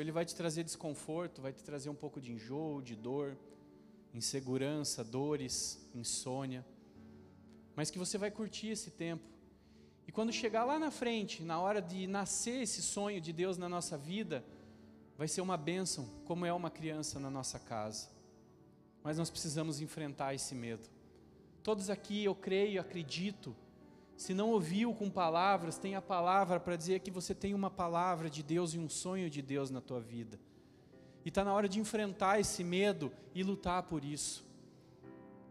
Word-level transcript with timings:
ele 0.00 0.12
vai 0.12 0.24
te 0.24 0.34
trazer 0.34 0.64
desconforto, 0.64 1.42
vai 1.42 1.52
te 1.52 1.62
trazer 1.62 1.88
um 1.90 1.94
pouco 1.94 2.20
de 2.20 2.32
enjoo, 2.32 2.80
de 2.82 2.94
dor, 2.94 3.36
insegurança, 4.14 5.02
dores, 5.02 5.88
insônia, 5.94 6.64
mas 7.74 7.90
que 7.90 7.98
você 7.98 8.18
vai 8.18 8.30
curtir 8.30 8.68
esse 8.68 8.90
tempo. 8.90 9.24
E 10.06 10.12
quando 10.12 10.32
chegar 10.32 10.64
lá 10.64 10.78
na 10.78 10.90
frente, 10.90 11.42
na 11.42 11.60
hora 11.60 11.80
de 11.80 12.06
nascer 12.06 12.62
esse 12.62 12.82
sonho 12.82 13.20
de 13.20 13.32
Deus 13.32 13.56
na 13.56 13.68
nossa 13.68 13.96
vida, 13.96 14.44
vai 15.16 15.28
ser 15.28 15.40
uma 15.40 15.56
bênção, 15.56 16.08
como 16.24 16.44
é 16.44 16.52
uma 16.52 16.70
criança 16.70 17.18
na 17.20 17.30
nossa 17.30 17.58
casa. 17.58 18.08
Mas 19.02 19.18
nós 19.18 19.30
precisamos 19.30 19.80
enfrentar 19.80 20.34
esse 20.34 20.54
medo. 20.54 20.88
Todos 21.62 21.88
aqui, 21.88 22.24
eu 22.24 22.34
creio, 22.34 22.80
acredito, 22.80 23.54
se 24.22 24.32
não 24.32 24.50
ouviu 24.50 24.94
com 24.94 25.10
palavras, 25.10 25.76
tem 25.76 25.96
a 25.96 26.00
palavra 26.00 26.60
para 26.60 26.76
dizer 26.76 27.00
que 27.00 27.10
você 27.10 27.34
tem 27.34 27.54
uma 27.54 27.68
palavra 27.68 28.30
de 28.30 28.40
Deus 28.40 28.72
e 28.72 28.78
um 28.78 28.88
sonho 28.88 29.28
de 29.28 29.42
Deus 29.42 29.68
na 29.68 29.80
tua 29.80 30.00
vida. 30.00 30.38
E 31.24 31.28
está 31.28 31.42
na 31.42 31.52
hora 31.52 31.68
de 31.68 31.80
enfrentar 31.80 32.38
esse 32.38 32.62
medo 32.62 33.12
e 33.34 33.42
lutar 33.42 33.82
por 33.82 34.04
isso. 34.04 34.46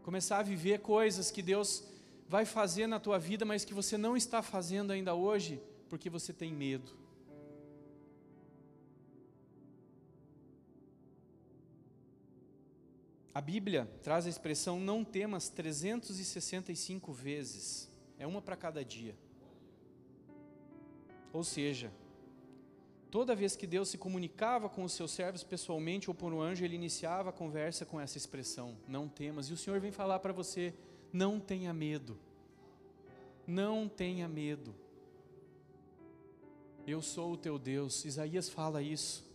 Começar 0.03 0.37
a 0.37 0.43
viver 0.43 0.79
coisas 0.79 1.29
que 1.29 1.41
Deus 1.41 1.83
vai 2.29 2.45
fazer 2.45 2.87
na 2.87 2.97
tua 2.97 3.19
vida, 3.19 3.43
mas 3.43 3.65
que 3.65 3.73
você 3.73 3.97
não 3.97 4.15
está 4.15 4.41
fazendo 4.41 4.91
ainda 4.91 5.13
hoje, 5.13 5.61
porque 5.89 6.09
você 6.09 6.31
tem 6.31 6.53
medo. 6.53 6.93
A 13.33 13.41
Bíblia 13.41 13.85
traz 14.01 14.25
a 14.25 14.29
expressão 14.29 14.79
não 14.79 15.03
temas 15.03 15.49
365 15.49 17.11
vezes, 17.11 17.90
é 18.21 18.27
uma 18.27 18.39
para 18.39 18.55
cada 18.55 18.85
dia. 18.85 19.15
Ou 21.33 21.43
seja, 21.43 21.91
toda 23.09 23.35
vez 23.35 23.55
que 23.55 23.65
Deus 23.65 23.89
se 23.89 23.97
comunicava 23.97 24.69
com 24.69 24.83
os 24.83 24.93
seus 24.93 25.09
servos 25.09 25.43
pessoalmente 25.43 26.07
ou 26.07 26.13
por 26.13 26.31
um 26.31 26.39
anjo, 26.39 26.63
ele 26.63 26.75
iniciava 26.75 27.31
a 27.31 27.33
conversa 27.33 27.83
com 27.83 27.99
essa 27.99 28.19
expressão: 28.19 28.77
não 28.87 29.09
temas. 29.09 29.47
E 29.47 29.53
o 29.53 29.57
Senhor 29.57 29.79
vem 29.79 29.91
falar 29.91 30.19
para 30.19 30.31
você: 30.31 30.71
não 31.11 31.39
tenha 31.39 31.73
medo. 31.73 32.15
Não 33.47 33.89
tenha 33.89 34.27
medo. 34.27 34.75
Eu 36.85 37.01
sou 37.01 37.33
o 37.33 37.37
teu 37.37 37.57
Deus. 37.57 38.05
Isaías 38.05 38.49
fala 38.49 38.83
isso. 38.83 39.30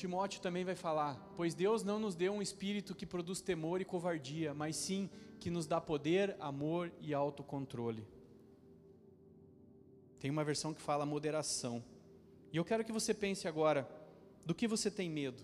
Timóteo 0.00 0.40
também 0.40 0.64
vai 0.64 0.74
falar: 0.74 1.14
Pois 1.36 1.54
Deus 1.54 1.82
não 1.82 1.98
nos 1.98 2.14
deu 2.14 2.32
um 2.32 2.40
espírito 2.40 2.94
que 2.94 3.04
produz 3.04 3.42
temor 3.42 3.82
e 3.82 3.84
covardia, 3.84 4.54
mas 4.54 4.74
sim 4.76 5.10
que 5.38 5.50
nos 5.50 5.66
dá 5.66 5.78
poder, 5.78 6.34
amor 6.40 6.90
e 7.02 7.12
autocontrole. 7.12 8.06
Tem 10.18 10.30
uma 10.30 10.42
versão 10.42 10.72
que 10.72 10.80
fala 10.80 11.04
moderação. 11.04 11.84
E 12.50 12.56
eu 12.56 12.64
quero 12.64 12.82
que 12.82 12.92
você 12.92 13.12
pense 13.12 13.46
agora: 13.46 13.86
do 14.46 14.54
que 14.54 14.66
você 14.66 14.90
tem 14.90 15.10
medo? 15.10 15.42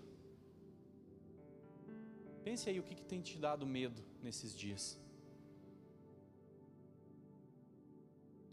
Pense 2.42 2.70
aí 2.70 2.80
o 2.80 2.82
que, 2.82 2.94
que 2.94 3.04
tem 3.04 3.20
te 3.20 3.36
dado 3.36 3.66
medo 3.66 4.02
nesses 4.22 4.56
dias. 4.56 4.98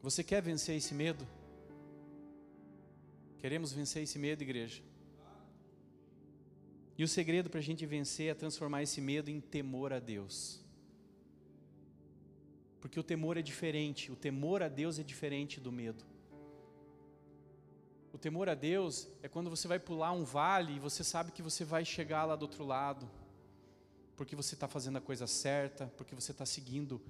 Você 0.02 0.22
quer 0.22 0.42
vencer 0.42 0.76
esse 0.76 0.94
medo? 0.94 1.26
Queremos 3.38 3.72
vencer 3.72 4.04
esse 4.04 4.20
medo, 4.20 4.42
igreja? 4.42 4.84
E 6.98 7.04
o 7.04 7.08
segredo 7.08 7.50
para 7.50 7.60
a 7.60 7.64
gente 7.64 7.86
vencer 7.86 8.30
é 8.30 8.34
transformar 8.34 8.84
esse 8.84 9.02
medo 9.02 9.30
em 9.30 9.40
temor 9.40 9.92
a 9.92 10.00
Deus. 10.00 10.62
Porque 12.80 13.00
o 13.00 13.04
temor 13.04 13.38
é 13.38 13.42
diferente, 13.42 14.12
o 14.12 14.16
temor 14.16 14.62
a 14.62 14.68
Deus 14.68 15.00
é 15.00 15.04
diferente 15.04 15.60
do 15.60 15.72
medo. 15.72 16.04
O 18.12 18.18
temor 18.18 18.48
a 18.48 18.54
Deus 18.54 19.08
é 19.24 19.28
quando 19.28 19.50
você 19.50 19.68
vai 19.68 19.80
pular 19.80 20.12
um 20.12 20.24
vale 20.24 20.76
e 20.76 20.80
você 20.80 21.04
sabe 21.04 21.32
que 21.32 21.42
você 21.42 21.66
vai 21.66 21.84
chegar 21.84 22.26
lá 22.26 22.36
do 22.36 22.44
outro 22.44 22.64
lado, 22.64 23.10
porque 24.16 24.36
você 24.36 24.54
está 24.54 24.68
fazendo 24.68 24.98
a 24.98 25.02
coisa 25.02 25.26
certa, 25.26 25.92
porque 25.98 26.14
você 26.14 26.32
está 26.32 26.46
seguindo 26.46 27.02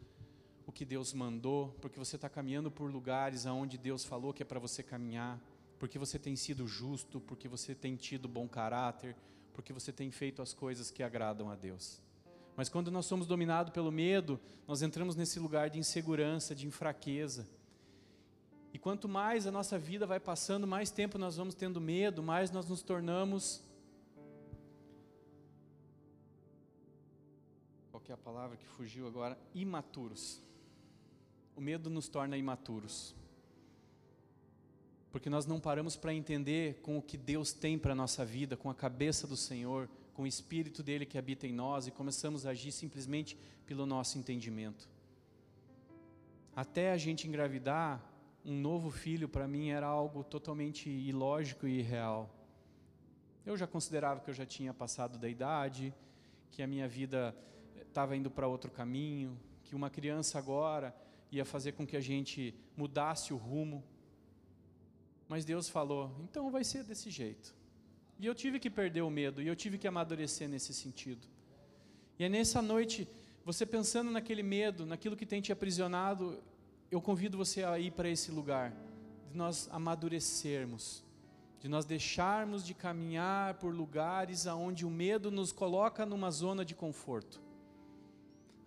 o 0.66 0.72
que 0.72 0.86
Deus 0.86 1.12
mandou, 1.12 1.76
porque 1.82 2.00
você 2.00 2.16
está 2.16 2.30
caminhando 2.30 2.72
por 2.72 2.90
lugares 2.90 3.46
aonde 3.46 3.78
Deus 3.78 4.06
falou 4.06 4.34
que 4.34 4.44
é 4.44 4.46
para 4.46 4.60
você 4.60 4.82
caminhar, 4.82 5.42
porque 5.78 6.00
você 6.00 6.18
tem 6.18 6.38
sido 6.38 6.66
justo, 6.66 7.20
porque 7.20 7.50
você 7.50 7.76
tem 7.76 7.98
tido 7.98 8.30
bom 8.30 8.48
caráter, 8.48 9.14
porque 9.53 9.72
você 9.72 9.91
tem 9.91 10.12
feito 10.12 10.41
as 10.41 10.53
coisas 10.53 10.91
que 10.91 11.03
agradam 11.03 11.50
a 11.50 11.56
Deus. 11.56 12.02
Mas 12.56 12.69
quando 12.69 12.91
nós 12.91 13.06
somos 13.06 13.25
dominados 13.25 13.72
pelo 13.74 13.91
medo, 13.91 14.40
nós 14.68 14.81
entramos 14.81 15.16
nesse 15.16 15.40
lugar 15.40 15.69
de 15.69 15.80
insegurança, 15.80 16.53
de 16.53 16.69
fraqueza. 16.69 17.47
E 18.74 18.80
quanto 18.80 19.08
mais 19.08 19.47
a 19.47 19.52
nossa 19.52 19.78
vida 19.78 20.06
vai 20.06 20.19
passando, 20.19 20.68
mais 20.68 20.92
tempo 20.92 21.18
nós 21.18 21.38
vamos 21.38 21.56
tendo 21.56 21.80
medo, 21.80 22.22
mais 22.22 22.52
nós 22.52 22.68
nos 22.68 22.81
tornamos. 22.81 23.63
Qual 27.92 28.03
é 28.09 28.13
a 28.13 28.18
palavra 28.18 28.58
que 28.58 28.68
fugiu 28.68 29.08
agora? 29.08 29.38
Imaturos. 29.53 30.42
O 31.56 31.62
medo 31.62 31.90
nos 31.90 32.08
torna 32.08 32.36
imaturos 32.36 33.16
porque 35.13 35.29
nós 35.29 35.46
não 35.46 35.59
paramos 35.59 35.96
para 35.96 36.12
entender 36.12 36.81
com 36.81 36.97
o 36.97 37.01
que 37.01 37.18
Deus 37.18 37.53
tem 37.53 37.78
para 37.78 37.91
a 37.91 37.96
nossa 37.96 38.25
vida, 38.25 38.57
com 38.57 38.68
a 38.68 38.74
cabeça 38.74 39.28
do 39.28 39.38
Senhor, 39.38 39.88
com 40.12 40.24
o 40.24 40.28
Espírito 40.28 40.81
dele 40.81 41.06
que 41.06 41.19
habita 41.19 41.46
em 41.46 41.53
nós 41.53 41.85
e 41.85 41.91
começamos 41.91 42.47
a 42.47 42.50
agir 42.50 42.72
simplesmente 42.72 43.38
pelo 43.63 43.85
nosso 43.85 44.18
entendimento. 44.18 44.90
Até 46.56 46.91
a 46.91 46.97
gente 46.97 47.28
engravidar, 47.28 48.03
um 48.44 48.59
novo 48.59 48.90
filho 48.90 49.29
para 49.29 49.47
mim 49.47 49.69
era 49.69 49.85
algo 49.85 50.24
totalmente 50.24 50.90
ilógico 50.90 51.68
e 51.68 51.78
irreal. 51.78 52.28
Eu 53.45 53.56
já 53.56 53.68
considerava 53.68 54.19
que 54.19 54.31
eu 54.31 54.34
já 54.34 54.47
tinha 54.47 54.74
passado 54.74 55.19
da 55.19 55.30
idade, 55.30 55.94
que 56.50 56.63
a 56.63 56.68
minha 56.68 56.88
vida 56.88 57.35
estava 57.88 58.18
indo 58.18 58.31
para 58.31 58.47
outro 58.47 58.72
caminho, 58.72 59.40
que 59.63 59.75
uma 59.75 59.91
criança 59.91 60.40
agora 60.40 60.91
ia 61.31 61.45
fazer 61.45 61.74
com 61.74 61.85
que 61.85 61.95
a 61.95 62.01
gente 62.01 62.56
mudasse 62.75 63.31
o 63.31 63.38
rumo. 63.38 63.84
Mas 65.34 65.46
Deus 65.46 65.68
falou: 65.68 66.12
então 66.24 66.52
vai 66.52 66.64
ser 66.64 66.84
desse 66.84 67.10
jeito. 67.10 67.56
E 68.20 68.26
eu 68.28 68.36
tive 68.36 68.60
que 68.60 68.70
perder 68.70 69.02
o 69.02 69.10
medo, 69.10 69.42
e 69.42 69.48
eu 69.48 69.56
tive 69.56 69.80
que 69.80 69.88
amadurecer 69.88 70.48
nesse 70.48 70.76
sentido. 70.76 71.26
E 72.20 72.24
é 72.24 72.30
nessa 72.30 72.62
noite, 72.62 73.08
você 73.44 73.66
pensando 73.66 74.12
naquele 74.12 74.44
medo, 74.44 74.86
naquilo 74.86 75.18
que 75.18 75.26
tem 75.26 75.42
te 75.42 75.52
aprisionado, 75.52 76.40
eu 76.92 77.02
convido 77.02 77.36
você 77.36 77.64
a 77.64 77.80
ir 77.80 77.90
para 77.90 78.08
esse 78.08 78.30
lugar, 78.30 78.76
de 79.32 79.36
nós 79.36 79.68
amadurecermos, 79.72 81.04
de 81.60 81.68
nós 81.68 81.84
deixarmos 81.84 82.64
de 82.64 82.76
caminhar 82.76 83.56
por 83.56 83.74
lugares 83.74 84.46
aonde 84.46 84.86
o 84.86 84.90
medo 84.92 85.32
nos 85.32 85.52
coloca 85.52 86.06
numa 86.06 86.30
zona 86.30 86.64
de 86.64 86.76
conforto. 86.76 87.42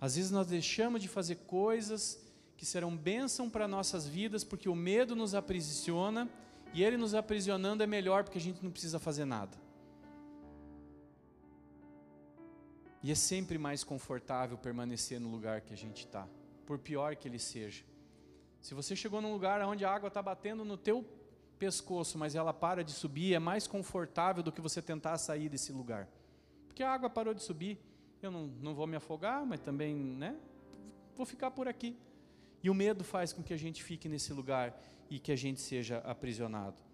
Às 0.01 0.17
vezes 0.17 0.33
nós 0.33 0.49
deixamos 0.49 1.01
de 1.01 1.07
fazer 1.07 1.37
coisas 1.47 2.21
que 2.57 2.67
serão 2.67 2.97
bênção 2.97 3.49
para 3.49 3.69
nossas 3.69 4.05
vidas, 4.09 4.43
porque 4.43 4.69
o 4.69 4.75
medo 4.75 5.15
nos 5.15 5.33
aprisiona 5.33 6.29
e 6.77 6.85
Ele 6.85 6.99
nos 6.99 7.15
aprisionando 7.15 7.83
é 7.83 7.87
melhor 7.87 8.23
porque 8.23 8.37
a 8.37 8.41
gente 8.41 8.63
não 8.63 8.71
precisa 8.71 8.99
fazer 8.99 9.25
nada. 9.25 9.57
E 13.03 13.11
é 13.11 13.15
sempre 13.15 13.57
mais 13.57 13.83
confortável 13.83 14.59
permanecer 14.59 15.19
no 15.19 15.31
lugar 15.31 15.63
que 15.63 15.73
a 15.73 15.77
gente 15.77 16.05
está, 16.05 16.29
por 16.67 16.79
pior 16.79 17.17
que 17.17 17.27
ele 17.27 17.39
seja. 17.39 17.83
Se 18.61 18.75
você 18.75 18.95
chegou 18.95 19.23
num 19.23 19.33
lugar 19.33 19.63
onde 19.63 19.87
a 19.87 19.91
água 19.91 20.09
está 20.09 20.21
batendo 20.21 20.67
no 20.67 20.77
teu 20.77 21.03
pescoço, 21.59 22.19
mas 22.19 22.35
ela 22.35 22.53
para 22.53 22.85
de 22.85 22.93
subir, 22.93 23.33
é 23.33 23.39
mais 23.39 23.67
confortável 23.67 24.43
do 24.43 24.53
que 24.53 24.61
você 24.61 24.83
tentar 24.83 25.17
sair 25.17 25.49
desse 25.49 25.73
lugar. 25.73 26.07
Porque 26.67 26.83
a 26.83 26.93
água 26.93 27.09
parou 27.09 27.33
de 27.33 27.43
subir, 27.43 27.79
eu 28.21 28.31
não, 28.31 28.49
não 28.61 28.75
vou 28.75 28.87
me 28.87 28.97
afogar, 28.97 29.47
mas 29.47 29.61
também, 29.61 29.95
né? 29.95 30.37
Vou 31.17 31.25
ficar 31.25 31.51
por 31.53 31.69
aqui. 31.69 31.97
E 32.63 32.69
o 32.69 32.75
medo 32.75 33.03
faz 33.03 33.33
com 33.33 33.43
que 33.43 33.55
a 33.55 33.57
gente 33.57 33.83
fique 33.83 34.11
nesse 34.11 34.35
lugar 34.35 34.79
e 35.11 35.19
que 35.19 35.33
a 35.33 35.37
gente 35.37 35.61
seja 35.61 35.99
aprisionado. 35.99 36.87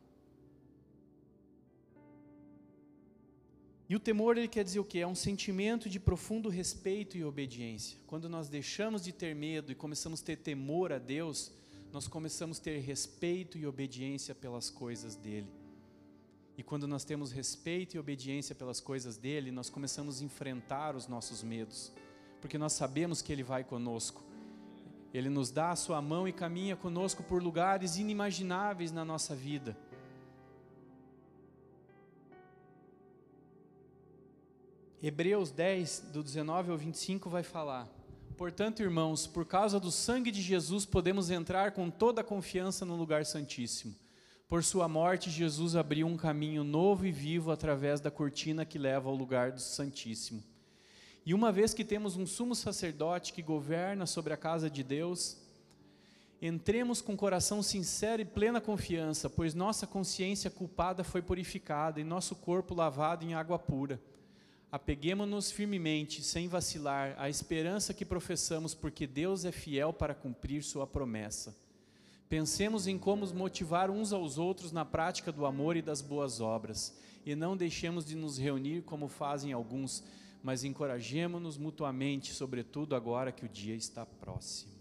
E 3.88 3.96
o 3.96 4.00
temor 4.00 4.38
ele 4.38 4.48
quer 4.48 4.64
dizer 4.64 4.80
o 4.80 4.84
que? 4.84 5.00
É 5.00 5.06
um 5.06 5.14
sentimento 5.14 5.88
de 5.88 6.00
profundo 6.00 6.48
respeito 6.48 7.18
e 7.18 7.24
obediência. 7.24 7.98
Quando 8.06 8.26
nós 8.26 8.48
deixamos 8.48 9.02
de 9.02 9.12
ter 9.12 9.34
medo 9.34 9.70
e 9.70 9.74
começamos 9.74 10.22
a 10.22 10.24
ter 10.24 10.36
temor 10.36 10.92
a 10.92 10.98
Deus, 10.98 11.52
nós 11.92 12.08
começamos 12.08 12.58
a 12.58 12.62
ter 12.62 12.78
respeito 12.78 13.58
e 13.58 13.66
obediência 13.66 14.34
pelas 14.34 14.70
coisas 14.70 15.14
dele. 15.14 15.48
E 16.56 16.62
quando 16.62 16.88
nós 16.88 17.04
temos 17.04 17.32
respeito 17.32 17.94
e 17.94 17.98
obediência 17.98 18.54
pelas 18.54 18.80
coisas 18.80 19.18
dele, 19.18 19.50
nós 19.50 19.68
começamos 19.68 20.22
a 20.22 20.24
enfrentar 20.24 20.96
os 20.96 21.06
nossos 21.06 21.42
medos, 21.42 21.92
porque 22.40 22.56
nós 22.56 22.72
sabemos 22.72 23.20
que 23.20 23.30
ele 23.30 23.42
vai 23.42 23.62
conosco. 23.62 24.24
Ele 25.12 25.28
nos 25.28 25.50
dá 25.50 25.70
a 25.70 25.76
sua 25.76 26.00
mão 26.00 26.26
e 26.26 26.32
caminha 26.32 26.74
conosco 26.74 27.22
por 27.22 27.42
lugares 27.42 27.96
inimagináveis 27.96 28.90
na 28.90 29.04
nossa 29.04 29.34
vida. 29.34 29.76
Hebreus 35.02 35.50
10, 35.50 36.10
do 36.12 36.22
19 36.22 36.70
ao 36.70 36.78
25, 36.78 37.28
vai 37.28 37.42
falar: 37.42 37.88
Portanto, 38.36 38.82
irmãos, 38.82 39.26
por 39.26 39.44
causa 39.44 39.78
do 39.78 39.90
sangue 39.90 40.30
de 40.30 40.40
Jesus, 40.40 40.86
podemos 40.86 41.30
entrar 41.30 41.72
com 41.72 41.90
toda 41.90 42.20
a 42.20 42.24
confiança 42.24 42.84
no 42.84 42.96
lugar 42.96 43.26
santíssimo. 43.26 43.94
Por 44.52 44.62
sua 44.62 44.86
morte, 44.86 45.30
Jesus 45.30 45.74
abriu 45.74 46.06
um 46.06 46.14
caminho 46.14 46.62
novo 46.62 47.06
e 47.06 47.10
vivo 47.10 47.50
através 47.50 48.00
da 48.00 48.10
cortina 48.10 48.66
que 48.66 48.78
leva 48.78 49.08
ao 49.08 49.14
lugar 49.14 49.50
do 49.50 49.60
Santíssimo. 49.62 50.44
E 51.24 51.34
uma 51.34 51.52
vez 51.52 51.72
que 51.72 51.84
temos 51.84 52.16
um 52.16 52.26
sumo 52.26 52.54
sacerdote 52.54 53.32
que 53.32 53.42
governa 53.42 54.06
sobre 54.06 54.32
a 54.32 54.36
casa 54.36 54.68
de 54.68 54.82
Deus, 54.82 55.36
entremos 56.40 57.00
com 57.00 57.16
coração 57.16 57.62
sincero 57.62 58.20
e 58.20 58.24
plena 58.24 58.60
confiança, 58.60 59.30
pois 59.30 59.54
nossa 59.54 59.86
consciência 59.86 60.50
culpada 60.50 61.04
foi 61.04 61.22
purificada 61.22 62.00
e 62.00 62.04
nosso 62.04 62.34
corpo 62.34 62.74
lavado 62.74 63.24
em 63.24 63.34
água 63.34 63.56
pura. 63.56 64.00
Apeguemos-nos 64.72 65.52
firmemente, 65.52 66.24
sem 66.24 66.48
vacilar, 66.48 67.14
à 67.16 67.28
esperança 67.28 67.94
que 67.94 68.04
professamos, 68.04 68.74
porque 68.74 69.06
Deus 69.06 69.44
é 69.44 69.52
fiel 69.52 69.92
para 69.92 70.14
cumprir 70.14 70.64
sua 70.64 70.88
promessa. 70.88 71.54
Pensemos 72.28 72.86
em 72.86 72.98
como 72.98 73.26
motivar 73.34 73.90
uns 73.90 74.12
aos 74.12 74.38
outros 74.38 74.72
na 74.72 74.84
prática 74.84 75.30
do 75.30 75.46
amor 75.46 75.76
e 75.76 75.82
das 75.82 76.00
boas 76.00 76.40
obras, 76.40 76.98
e 77.24 77.36
não 77.36 77.56
deixemos 77.56 78.04
de 78.04 78.16
nos 78.16 78.38
reunir 78.38 78.82
como 78.82 79.06
fazem 79.06 79.52
alguns, 79.52 80.02
mas 80.42 80.64
encorajemo-nos 80.64 81.56
mutuamente, 81.56 82.32
sobretudo 82.32 82.94
agora 82.94 83.32
que 83.32 83.44
o 83.44 83.48
dia 83.48 83.74
está 83.74 84.04
próximo. 84.04 84.72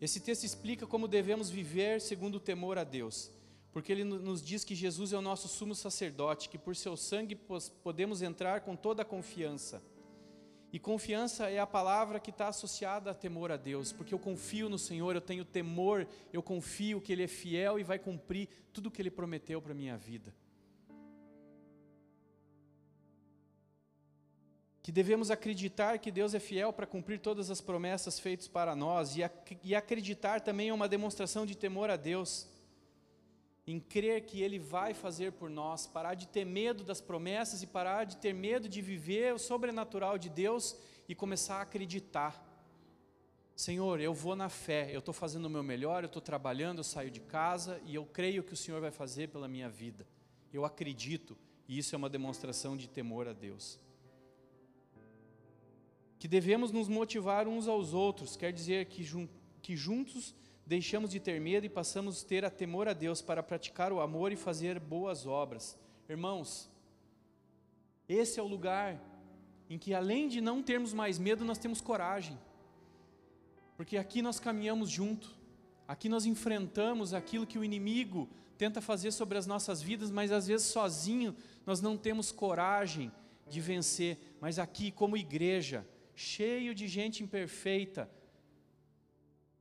Esse 0.00 0.20
texto 0.20 0.44
explica 0.44 0.86
como 0.86 1.08
devemos 1.08 1.48
viver 1.48 2.00
segundo 2.00 2.36
o 2.36 2.40
temor 2.40 2.78
a 2.78 2.84
Deus 2.84 3.30
porque 3.74 3.90
ele 3.90 4.04
nos 4.04 4.40
diz 4.40 4.62
que 4.62 4.72
Jesus 4.72 5.12
é 5.12 5.18
o 5.18 5.20
nosso 5.20 5.48
sumo 5.48 5.74
sacerdote, 5.74 6.48
que 6.48 6.56
por 6.56 6.76
seu 6.76 6.96
sangue 6.96 7.36
podemos 7.82 8.22
entrar 8.22 8.60
com 8.60 8.76
toda 8.76 9.02
a 9.02 9.04
confiança. 9.04 9.82
E 10.72 10.78
confiança 10.78 11.50
é 11.50 11.58
a 11.58 11.66
palavra 11.66 12.20
que 12.20 12.30
está 12.30 12.46
associada 12.46 13.10
a 13.10 13.14
temor 13.14 13.50
a 13.50 13.56
Deus, 13.56 13.92
porque 13.92 14.14
eu 14.14 14.18
confio 14.18 14.68
no 14.68 14.78
Senhor, 14.78 15.16
eu 15.16 15.20
tenho 15.20 15.44
temor, 15.44 16.06
eu 16.32 16.40
confio 16.40 17.00
que 17.00 17.12
Ele 17.12 17.24
é 17.24 17.26
fiel 17.26 17.76
e 17.76 17.82
vai 17.82 17.98
cumprir 17.98 18.48
tudo 18.72 18.86
o 18.86 18.90
que 18.92 19.02
Ele 19.02 19.10
prometeu 19.10 19.60
para 19.60 19.72
a 19.72 19.76
minha 19.76 19.96
vida. 19.96 20.32
Que 24.84 24.92
devemos 24.92 25.30
acreditar 25.30 25.98
que 25.98 26.10
Deus 26.10 26.34
é 26.34 26.38
fiel 26.38 26.70
para 26.70 26.86
cumprir 26.86 27.18
todas 27.18 27.50
as 27.50 27.58
promessas 27.58 28.20
feitas 28.20 28.46
para 28.46 28.76
nós, 28.76 29.16
e, 29.16 29.22
ac 29.22 29.58
e 29.64 29.74
acreditar 29.74 30.42
também 30.42 30.68
é 30.68 30.74
uma 30.74 30.86
demonstração 30.86 31.46
de 31.46 31.56
temor 31.56 31.88
a 31.88 31.96
Deus 31.96 32.46
em 33.66 33.80
crer 33.80 34.26
que 34.26 34.42
Ele 34.42 34.58
vai 34.58 34.92
fazer 34.92 35.32
por 35.32 35.48
nós, 35.48 35.86
parar 35.86 36.12
de 36.12 36.28
ter 36.28 36.44
medo 36.44 36.84
das 36.84 37.00
promessas 37.00 37.62
e 37.62 37.66
parar 37.66 38.04
de 38.04 38.18
ter 38.18 38.34
medo 38.34 38.68
de 38.68 38.82
viver 38.82 39.32
o 39.32 39.38
sobrenatural 39.38 40.18
de 40.18 40.28
Deus 40.28 40.76
e 41.08 41.14
começar 41.14 41.56
a 41.56 41.62
acreditar. 41.62 42.44
Senhor, 43.56 44.00
eu 44.00 44.12
vou 44.12 44.36
na 44.36 44.50
fé, 44.50 44.90
eu 44.92 44.98
estou 44.98 45.14
fazendo 45.14 45.46
o 45.46 45.50
meu 45.50 45.62
melhor, 45.62 46.04
eu 46.04 46.08
estou 46.08 46.20
trabalhando, 46.20 46.80
eu 46.80 46.84
saio 46.84 47.10
de 47.10 47.20
casa 47.20 47.80
e 47.86 47.94
eu 47.94 48.04
creio 48.04 48.42
que 48.42 48.52
o 48.52 48.56
Senhor 48.56 48.82
vai 48.82 48.90
fazer 48.90 49.30
pela 49.30 49.48
minha 49.48 49.70
vida. 49.70 50.06
Eu 50.52 50.66
acredito 50.66 51.34
e 51.66 51.78
isso 51.78 51.94
é 51.94 51.96
uma 51.96 52.10
demonstração 52.10 52.76
de 52.76 52.86
temor 52.86 53.26
a 53.26 53.32
Deus. 53.32 53.80
Que 56.18 56.28
devemos 56.28 56.70
nos 56.70 56.88
motivar 56.88 57.46
uns 57.46 57.68
aos 57.68 57.92
outros, 57.92 58.36
quer 58.36 58.52
dizer 58.52 58.86
que, 58.86 59.02
jun 59.02 59.28
que 59.60 59.76
juntos 59.76 60.34
deixamos 60.66 61.10
de 61.10 61.20
ter 61.20 61.40
medo 61.40 61.66
e 61.66 61.68
passamos 61.68 62.22
a 62.22 62.26
ter 62.26 62.44
a 62.44 62.50
temor 62.50 62.88
a 62.88 62.92
Deus 62.92 63.20
para 63.20 63.42
praticar 63.42 63.92
o 63.92 64.00
amor 64.00 64.32
e 64.32 64.36
fazer 64.36 64.80
boas 64.80 65.26
obras. 65.26 65.78
Irmãos, 66.08 66.70
esse 68.08 68.38
é 68.40 68.42
o 68.42 68.46
lugar 68.46 69.00
em 69.68 69.78
que, 69.78 69.94
além 69.94 70.28
de 70.28 70.40
não 70.40 70.62
termos 70.62 70.92
mais 70.92 71.18
medo, 71.18 71.44
nós 71.44 71.58
temos 71.58 71.80
coragem, 71.80 72.38
porque 73.76 73.96
aqui 73.96 74.22
nós 74.22 74.38
caminhamos 74.38 74.90
junto, 74.90 75.34
aqui 75.88 76.08
nós 76.08 76.26
enfrentamos 76.26 77.12
aquilo 77.12 77.46
que 77.46 77.58
o 77.58 77.64
inimigo 77.64 78.28
tenta 78.56 78.80
fazer 78.80 79.10
sobre 79.10 79.36
as 79.36 79.46
nossas 79.46 79.82
vidas, 79.82 80.10
mas 80.10 80.30
às 80.30 80.46
vezes 80.46 80.68
sozinho 80.68 81.34
nós 81.66 81.80
não 81.80 81.96
temos 81.96 82.30
coragem 82.30 83.10
de 83.48 83.60
vencer, 83.60 84.18
mas 84.40 84.58
aqui, 84.58 84.90
como 84.90 85.16
igreja, 85.16 85.86
cheio 86.14 86.74
de 86.74 86.86
gente 86.86 87.22
imperfeita, 87.22 88.08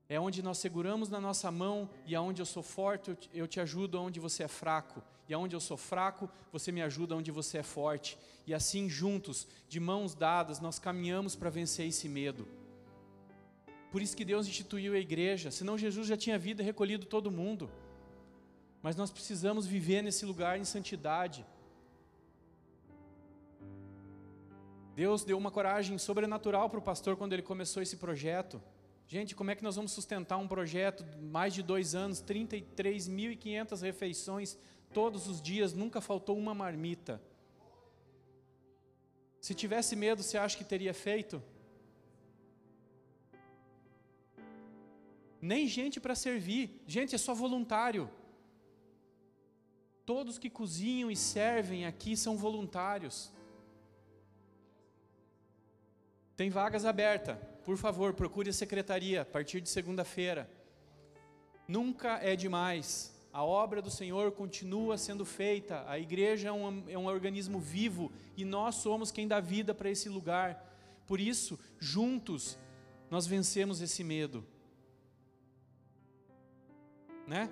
é 0.08 0.20
onde 0.20 0.44
nós 0.44 0.58
seguramos 0.58 1.10
na 1.10 1.20
nossa 1.20 1.50
mão 1.50 1.90
e 2.06 2.16
aonde 2.16 2.42
eu 2.42 2.46
sou 2.46 2.62
forte, 2.62 3.18
eu 3.34 3.48
te 3.48 3.60
ajudo 3.60 4.00
onde 4.00 4.20
você 4.20 4.44
é 4.44 4.48
fraco. 4.48 5.02
E 5.28 5.34
aonde 5.34 5.56
eu 5.56 5.60
sou 5.60 5.78
fraco, 5.78 6.30
você 6.52 6.72
me 6.72 6.82
ajuda 6.82 7.16
onde 7.16 7.32
você 7.32 7.60
é 7.60 7.64
forte. 7.64 8.18
E 8.46 8.54
assim 8.54 8.90
juntos, 8.90 9.48
de 9.70 9.80
mãos 9.80 10.14
dadas, 10.14 10.60
nós 10.60 10.78
caminhamos 10.78 11.36
para 11.36 11.50
vencer 11.50 11.88
esse 11.88 12.10
medo. 12.10 12.48
Por 13.92 14.02
isso 14.02 14.18
que 14.18 14.26
Deus 14.26 14.48
instituiu 14.48 14.94
a 14.94 15.00
igreja, 15.00 15.50
senão 15.52 15.78
Jesus 15.78 16.08
já 16.08 16.18
tinha 16.18 16.38
vida 16.38 16.62
e 16.62 16.66
recolhido 16.66 17.06
todo 17.06 17.32
mundo. 17.32 17.72
Mas 18.82 18.96
nós 18.96 19.12
precisamos 19.12 19.66
viver 19.66 20.02
nesse 20.02 20.26
lugar 20.26 20.60
em 20.60 20.66
santidade. 20.66 21.46
Deus 24.96 25.24
deu 25.24 25.38
uma 25.38 25.50
coragem 25.50 25.98
sobrenatural 25.98 26.70
para 26.70 26.80
o 26.80 26.82
pastor 26.82 27.18
quando 27.18 27.34
ele 27.34 27.42
começou 27.42 27.82
esse 27.82 27.98
projeto. 27.98 28.62
Gente, 29.08 29.36
como 29.36 29.50
é 29.50 29.56
que 29.56 29.64
nós 29.64 29.76
vamos 29.76 29.92
sustentar 29.92 30.38
um 30.38 30.48
projeto 30.48 31.04
mais 31.22 31.54
de 31.54 31.64
dois 31.64 31.96
anos, 31.96 32.22
33.500 32.22 33.82
refeições 33.82 34.58
todos 34.94 35.28
os 35.28 35.42
dias, 35.42 35.74
nunca 35.74 36.00
faltou 36.00 36.38
uma 36.38 36.54
marmita? 36.54 37.22
Se 39.42 39.54
tivesse 39.54 39.96
medo, 39.96 40.24
você 40.24 40.38
acha 40.38 40.58
que 40.58 40.64
teria 40.64 40.94
feito? 40.94 41.44
Nem 45.42 45.68
gente 45.68 46.00
para 46.00 46.16
servir, 46.16 46.82
gente, 46.88 47.16
é 47.16 47.18
só 47.18 47.34
voluntário. 47.34 48.10
Todos 50.06 50.38
que 50.38 50.50
cozinham 50.50 51.12
e 51.12 51.16
servem 51.16 51.86
aqui 51.86 52.16
são 52.16 52.38
voluntários. 52.38 53.34
Tem 56.36 56.50
vagas 56.50 56.86
abertas 56.86 57.38
por 57.64 57.78
favor, 57.78 58.14
procure 58.14 58.50
a 58.50 58.54
secretaria 58.54 59.22
a 59.22 59.26
partir 59.26 59.62
de 59.62 59.70
segunda-feira. 59.70 60.50
Nunca 61.66 62.20
é 62.22 62.36
demais. 62.36 63.14
A 63.32 63.44
obra 63.44 63.82
do 63.82 63.90
Senhor 63.90 64.34
continua 64.34 64.98
sendo 64.98 65.24
feita. 65.26 65.84
A 65.88 65.98
igreja 65.98 66.50
é 66.50 66.52
um, 66.52 66.84
é 66.90 66.98
um 66.98 67.06
organismo 67.06 67.60
vivo 67.60 68.12
e 68.36 68.44
nós 68.44 68.76
somos 68.76 69.12
quem 69.12 69.28
dá 69.28 69.40
vida 69.40 69.74
para 69.74 69.90
esse 69.90 70.10
lugar. 70.10 70.62
Por 71.08 71.22
isso, 71.22 71.58
juntos, 71.80 72.60
nós 73.10 73.26
vencemos 73.26 73.80
esse 73.82 74.04
medo. 74.04 74.46
Né? 77.26 77.50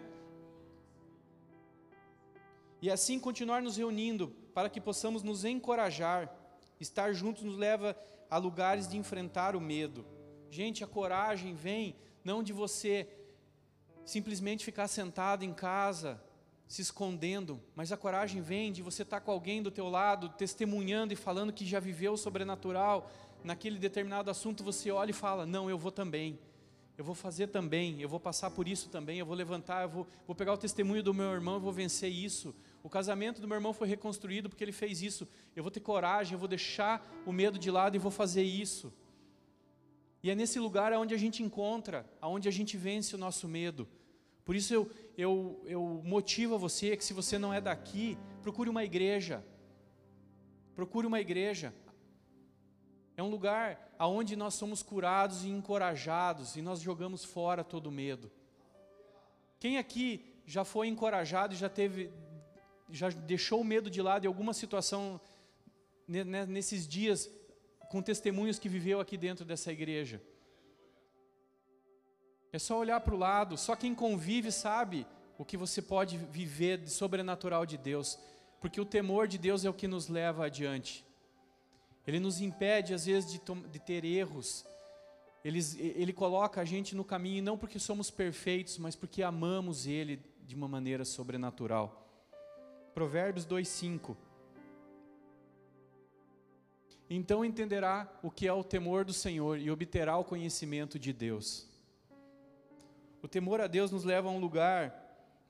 E 2.81 2.92
assim 2.92 3.18
continuar 3.18 3.61
nos 3.61 3.78
reunindo 3.78 4.28
para 4.54 4.69
que 4.69 4.81
possamos 4.81 5.23
nos 5.23 5.45
encorajar. 5.45 6.30
Estar 6.81 7.14
juntos 7.14 7.44
nos 7.44 7.56
leva 7.56 7.95
a 8.31 8.38
lugares 8.38 8.88
de 8.88 8.97
enfrentar 8.97 9.57
o 9.57 9.61
medo. 9.61 10.06
Gente, 10.50 10.85
a 10.85 10.88
coragem 10.88 11.54
vem 11.54 11.97
não 12.23 12.42
de 12.42 12.54
você 12.54 13.07
simplesmente 14.06 14.64
ficar 14.64 14.88
sentado 14.88 15.44
em 15.44 15.54
casa, 15.54 16.19
se 16.66 16.81
escondendo, 16.81 17.61
mas 17.76 17.92
a 17.92 17.97
coragem 17.97 18.42
vem 18.42 18.71
de 18.71 18.81
você 18.81 19.02
estar 19.04 19.19
com 19.19 19.31
alguém 19.31 19.61
do 19.61 19.69
teu 19.69 19.90
lado, 19.90 20.30
testemunhando 20.30 21.11
e 21.11 21.18
falando 21.18 21.52
que 21.52 21.66
já 21.66 21.81
viveu 21.81 22.14
o 22.14 22.18
sobrenatural, 22.18 23.11
naquele 23.44 23.78
determinado 23.78 24.31
assunto 24.31 24.64
você 24.64 24.90
olha 24.90 25.09
e 25.09 25.14
fala, 25.14 25.45
não, 25.45 25.69
eu 25.69 25.78
vou 25.78 25.92
também, 25.92 26.40
eu 26.97 27.04
vou 27.04 27.16
fazer 27.16 27.47
também, 27.47 28.00
eu 28.02 28.07
vou 28.07 28.19
passar 28.19 28.52
por 28.52 28.66
isso 28.66 28.88
também, 28.88 29.19
eu 29.19 29.26
vou 29.26 29.35
levantar, 29.35 29.83
eu 29.83 29.90
vou, 29.90 30.07
vou 30.26 30.35
pegar 30.35 30.54
o 30.54 30.57
testemunho 30.57 31.04
do 31.04 31.14
meu 31.14 31.33
irmão, 31.33 31.56
eu 31.56 31.59
vou 31.59 31.73
vencer 31.73 32.09
isso, 32.09 32.56
o 32.83 32.90
casamento 32.90 33.40
do 33.40 33.47
meu 33.47 33.56
irmão 33.56 33.73
foi 33.73 33.88
reconstruído 33.88 34.50
porque 34.50 34.64
ele 34.64 34.71
fez 34.71 35.02
isso. 35.02 35.28
Eu 35.56 35.64
vou 35.64 35.71
ter 35.71 35.80
coragem, 35.80 36.33
eu 36.33 36.40
vou 36.40 36.47
deixar 36.47 37.06
o 37.26 37.31
medo 37.31 37.59
de 37.59 37.69
lado 37.69 37.95
e 37.95 38.00
vou 38.00 38.11
fazer 38.11 38.44
isso. 38.44 38.92
E 40.23 40.30
é 40.30 40.35
nesse 40.35 40.59
lugar 40.59 40.94
onde 40.94 41.14
a 41.14 41.18
gente 41.18 41.42
encontra, 41.44 42.06
onde 42.21 42.47
a 42.47 42.52
gente 42.52 42.78
vence 42.78 43.16
o 43.16 43.18
nosso 43.18 43.47
medo. 43.47 43.88
Por 44.44 44.56
isso 44.56 44.73
eu, 44.73 44.90
eu, 45.18 45.61
eu 45.66 46.02
motivo 46.04 46.56
a 46.56 46.57
você 46.57 46.97
que 46.97 47.04
se 47.04 47.14
você 47.14 47.38
não 47.38 47.54
é 47.54 47.61
daqui, 47.61 48.18
procure 48.42 48.69
uma 48.69 48.83
igreja. 48.83 49.44
Procure 50.76 51.06
uma 51.06 51.19
igreja. 51.19 51.73
É 53.16 53.21
um 53.21 53.30
lugar 53.30 53.94
onde 54.00 54.35
nós 54.35 54.56
somos 54.56 54.81
curados 54.81 55.44
e 55.44 55.50
encorajados 55.50 56.56
e 56.56 56.61
nós 56.61 56.80
jogamos 56.80 57.23
fora 57.23 57.64
todo 57.64 57.92
medo. 57.92 58.31
Quem 59.59 59.78
aqui 59.78 60.26
já 60.45 60.64
foi 60.64 60.88
encorajado 60.88 61.54
e 61.54 61.57
já 61.57 61.69
teve 61.69 62.11
já 62.92 63.10
deixou 63.10 63.62
o 63.62 63.64
medo 63.64 63.90
de 63.90 64.02
lado 64.02 64.26
em 64.26 64.28
alguma 64.28 64.54
situação 64.54 65.19
nesses 66.07 66.88
dias 66.88 67.30
com 67.90 68.02
testemunhos 68.02 68.60
que 68.60 68.69
viveu 68.69 69.00
aqui 69.00 69.18
dentro 69.18 69.45
dessa 69.45 69.71
igreja? 69.71 70.21
É 72.54 72.60
só 72.60 72.78
olhar 72.78 73.00
para 73.00 73.16
o 73.16 73.18
lado, 73.18 73.57
só 73.57 73.76
quem 73.76 73.95
convive 73.95 74.52
sabe 74.52 75.07
o 75.38 75.45
que 75.45 75.56
você 75.56 75.81
pode 75.81 76.18
viver 76.18 76.78
de 76.78 76.90
sobrenatural 76.90 77.66
de 77.66 77.78
Deus, 77.78 78.19
porque 78.60 78.80
o 78.80 78.86
temor 78.86 79.28
de 79.28 79.38
Deus 79.38 79.64
é 79.64 79.69
o 79.69 79.74
que 79.74 79.88
nos 79.88 80.07
leva 80.07 80.45
adiante. 80.45 81.06
Ele 82.06 82.19
nos 82.19 82.42
impede, 82.42 82.94
às 82.94 83.06
vezes, 83.06 83.31
de, 83.31 83.40
de 83.69 83.80
ter 83.80 84.04
erros. 84.04 84.66
Ele, 85.44 85.60
ele 85.80 86.14
coloca 86.14 86.62
a 86.62 86.66
gente 86.66 86.95
no 86.95 87.04
caminho 87.04 87.44
não 87.44 87.57
porque 87.57 87.80
somos 87.80 88.12
perfeitos, 88.12 88.78
mas 88.78 88.95
porque 88.95 89.24
amamos 89.24 89.88
Ele 89.88 90.19
de 90.45 90.56
uma 90.56 90.68
maneira 90.68 91.06
sobrenatural. 91.06 92.10
Provérbios 92.94 93.45
2,5 93.45 94.16
Então 97.14 97.44
entenderá 97.44 98.10
o 98.24 98.31
que 98.31 98.48
é 98.48 98.54
o 98.54 98.64
temor 98.64 99.04
do 99.04 99.12
Senhor 99.12 99.60
e 99.60 99.69
obterá 99.69 100.18
o 100.18 100.24
conhecimento 100.24 100.98
de 100.98 101.12
Deus. 101.12 101.68
O 103.21 103.28
temor 103.28 103.60
a 103.60 103.68
Deus 103.68 103.92
nos 103.92 104.06
leva 104.06 104.30
a 104.30 104.31
um 104.31 104.40
lugar 104.40 104.95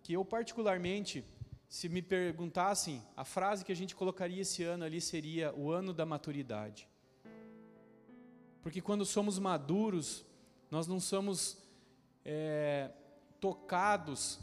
que 0.02 0.14
eu, 0.14 0.26
particularmente, 0.26 1.24
se 1.70 1.88
me 1.88 2.02
perguntassem, 2.02 3.04
a 3.16 3.24
frase 3.24 3.64
que 3.64 3.72
a 3.72 3.76
gente 3.76 3.96
colocaria 3.96 4.42
esse 4.42 4.64
ano 4.64 4.84
ali 4.84 5.00
seria 5.00 5.54
o 5.54 5.72
ano 5.72 5.94
da 5.94 6.06
maturidade. 6.06 6.90
Porque 8.64 8.82
quando 8.82 9.06
somos 9.06 9.38
maduros, 9.38 10.26
nós 10.72 10.88
não 10.88 11.00
somos 11.00 11.58
é, 12.26 12.92
tocados 13.40 14.40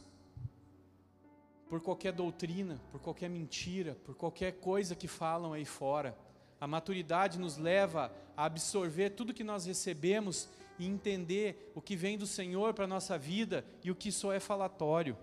por 1.68 1.80
qualquer 1.80 2.12
doutrina, 2.12 2.80
por 2.90 3.00
qualquer 3.00 3.28
mentira, 3.28 3.96
por 4.04 4.14
qualquer 4.14 4.52
coisa 4.52 4.94
que 4.94 5.06
falam 5.06 5.52
aí 5.52 5.64
fora. 5.64 6.16
A 6.60 6.66
maturidade 6.66 7.38
nos 7.38 7.56
leva 7.56 8.12
a 8.36 8.44
absorver 8.44 9.10
tudo 9.10 9.34
que 9.34 9.44
nós 9.44 9.66
recebemos 9.66 10.48
e 10.78 10.86
entender 10.86 11.72
o 11.74 11.80
que 11.82 11.94
vem 11.94 12.16
do 12.16 12.26
Senhor 12.26 12.72
para 12.72 12.84
a 12.84 12.88
nossa 12.88 13.18
vida 13.18 13.64
e 13.82 13.90
o 13.90 13.94
que 13.94 14.10
só 14.10 14.32
é 14.32 14.40
falatório. 14.40 15.16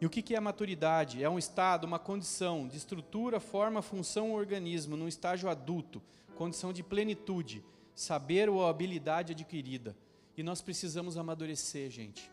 E 0.00 0.06
o 0.06 0.10
que 0.10 0.34
é 0.34 0.38
a 0.38 0.40
maturidade? 0.40 1.22
É 1.22 1.30
um 1.30 1.38
estado, 1.38 1.84
uma 1.84 1.98
condição 1.98 2.66
de 2.66 2.76
estrutura, 2.76 3.38
forma, 3.38 3.80
função 3.80 4.32
ou 4.32 4.36
organismo 4.36 4.96
num 4.96 5.06
estágio 5.06 5.48
adulto, 5.48 6.02
condição 6.34 6.72
de 6.72 6.82
plenitude, 6.82 7.64
saber 7.94 8.48
ou 8.48 8.66
habilidade 8.66 9.32
adquirida. 9.32 9.96
E 10.36 10.42
nós 10.42 10.60
precisamos 10.60 11.16
amadurecer, 11.16 11.88
gente. 11.88 12.28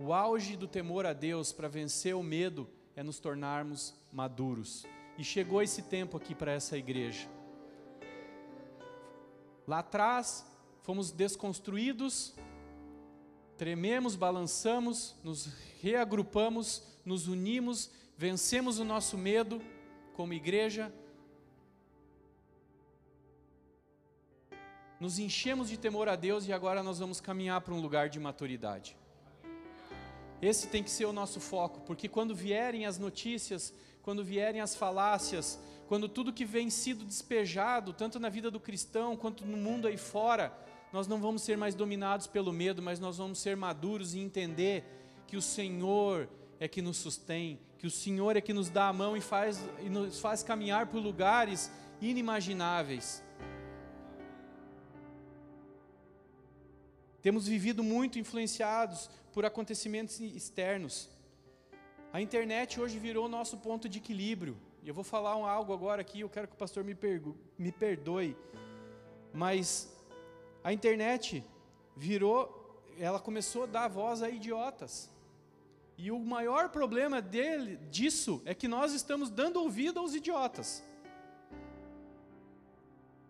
O 0.00 0.12
auge 0.12 0.56
do 0.56 0.68
temor 0.68 1.04
a 1.06 1.12
Deus 1.12 1.52
para 1.52 1.66
vencer 1.66 2.14
o 2.14 2.22
medo 2.22 2.70
é 2.94 3.02
nos 3.02 3.18
tornarmos 3.18 3.92
maduros. 4.12 4.86
E 5.18 5.24
chegou 5.24 5.60
esse 5.60 5.82
tempo 5.82 6.16
aqui 6.16 6.36
para 6.36 6.52
essa 6.52 6.78
igreja. 6.78 7.28
Lá 9.66 9.80
atrás, 9.80 10.46
fomos 10.82 11.10
desconstruídos, 11.10 12.32
trememos, 13.56 14.14
balançamos, 14.14 15.16
nos 15.24 15.46
reagrupamos, 15.82 16.84
nos 17.04 17.26
unimos, 17.26 17.90
vencemos 18.16 18.78
o 18.78 18.84
nosso 18.84 19.18
medo 19.18 19.60
como 20.14 20.32
igreja, 20.32 20.92
nos 25.00 25.18
enchemos 25.18 25.68
de 25.68 25.76
temor 25.76 26.08
a 26.08 26.14
Deus 26.14 26.46
e 26.46 26.52
agora 26.52 26.84
nós 26.84 27.00
vamos 27.00 27.20
caminhar 27.20 27.60
para 27.60 27.74
um 27.74 27.80
lugar 27.80 28.08
de 28.08 28.20
maturidade. 28.20 28.96
Esse 30.40 30.68
tem 30.68 30.82
que 30.82 30.90
ser 30.90 31.04
o 31.06 31.12
nosso 31.12 31.40
foco, 31.40 31.80
porque 31.80 32.08
quando 32.08 32.34
vierem 32.34 32.86
as 32.86 32.98
notícias, 32.98 33.74
quando 34.02 34.24
vierem 34.24 34.60
as 34.60 34.74
falácias, 34.74 35.58
quando 35.88 36.08
tudo 36.08 36.32
que 36.32 36.44
vem 36.44 36.70
sido 36.70 37.04
despejado, 37.04 37.92
tanto 37.92 38.20
na 38.20 38.28
vida 38.28 38.50
do 38.50 38.60
cristão 38.60 39.16
quanto 39.16 39.44
no 39.44 39.56
mundo 39.56 39.88
aí 39.88 39.96
fora, 39.96 40.52
nós 40.92 41.06
não 41.06 41.20
vamos 41.20 41.42
ser 41.42 41.56
mais 41.56 41.74
dominados 41.74 42.26
pelo 42.26 42.52
medo, 42.52 42.80
mas 42.80 43.00
nós 43.00 43.18
vamos 43.18 43.38
ser 43.38 43.56
maduros 43.56 44.14
e 44.14 44.20
entender 44.20 44.84
que 45.26 45.36
o 45.36 45.42
Senhor 45.42 46.28
é 46.60 46.66
que 46.66 46.80
nos 46.80 46.96
sustém, 46.96 47.58
que 47.78 47.86
o 47.86 47.90
Senhor 47.90 48.36
é 48.36 48.40
que 48.40 48.52
nos 48.52 48.68
dá 48.70 48.88
a 48.88 48.92
mão 48.92 49.16
e 49.16 49.20
faz, 49.20 49.62
e 49.80 49.88
nos 49.88 50.20
faz 50.20 50.42
caminhar 50.42 50.86
por 50.86 51.00
lugares 51.00 51.70
inimagináveis. 52.00 53.22
Temos 57.20 57.48
vivido 57.48 57.82
muito 57.82 58.18
influenciados 58.18 59.10
por 59.32 59.44
acontecimentos 59.44 60.20
externos. 60.20 61.10
A 62.12 62.20
internet 62.20 62.80
hoje 62.80 62.98
virou 62.98 63.26
o 63.26 63.28
nosso 63.28 63.58
ponto 63.58 63.88
de 63.88 63.98
equilíbrio. 63.98 64.56
Eu 64.84 64.94
vou 64.94 65.04
falar 65.04 65.36
um 65.36 65.44
algo 65.44 65.72
agora 65.72 66.00
aqui, 66.00 66.20
eu 66.20 66.28
quero 66.28 66.48
que 66.48 66.54
o 66.54 66.58
pastor 66.58 66.84
me, 66.84 66.96
me 67.58 67.72
perdoe. 67.72 68.36
Mas 69.32 69.92
a 70.62 70.72
internet 70.72 71.44
virou, 71.96 72.82
ela 72.98 73.18
começou 73.18 73.64
a 73.64 73.66
dar 73.66 73.88
voz 73.88 74.22
a 74.22 74.30
idiotas. 74.30 75.10
E 75.96 76.12
o 76.12 76.18
maior 76.18 76.68
problema 76.68 77.20
dele, 77.20 77.76
disso 77.90 78.40
é 78.44 78.54
que 78.54 78.68
nós 78.68 78.92
estamos 78.92 79.30
dando 79.30 79.60
ouvido 79.60 79.98
aos 79.98 80.14
idiotas. 80.14 80.84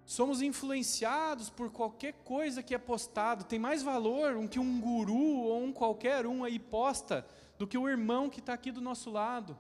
Somos 0.08 0.40
influenciados 0.40 1.50
por 1.50 1.70
qualquer 1.70 2.14
coisa 2.24 2.62
que 2.62 2.74
é 2.74 2.78
postado. 2.78 3.44
Tem 3.44 3.58
mais 3.58 3.82
valor 3.82 4.38
um 4.38 4.48
que 4.48 4.58
um 4.58 4.80
guru 4.80 5.42
ou 5.42 5.62
um 5.62 5.70
qualquer 5.70 6.26
um 6.26 6.42
aí 6.42 6.58
posta 6.58 7.26
do 7.58 7.66
que 7.66 7.76
o 7.76 7.86
irmão 7.86 8.30
que 8.30 8.40
está 8.40 8.54
aqui 8.54 8.72
do 8.72 8.80
nosso 8.80 9.10
lado, 9.10 9.54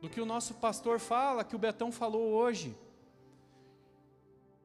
do 0.00 0.10
que 0.10 0.20
o 0.20 0.26
nosso 0.26 0.54
pastor 0.54 0.98
fala, 0.98 1.44
que 1.44 1.54
o 1.54 1.58
Betão 1.58 1.92
falou 1.92 2.32
hoje. 2.32 2.76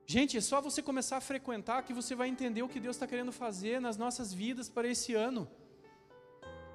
Gente, 0.07 0.37
é 0.37 0.41
só 0.41 0.59
você 0.59 0.81
começar 0.81 1.17
a 1.17 1.21
frequentar 1.21 1.83
que 1.83 1.93
você 1.93 2.15
vai 2.15 2.27
entender 2.27 2.63
o 2.63 2.67
que 2.67 2.79
Deus 2.79 2.95
está 2.95 3.05
querendo 3.05 3.31
fazer 3.31 3.79
nas 3.79 3.97
nossas 3.97 4.33
vidas 4.33 4.67
para 4.69 4.87
esse 4.87 5.13
ano 5.13 5.47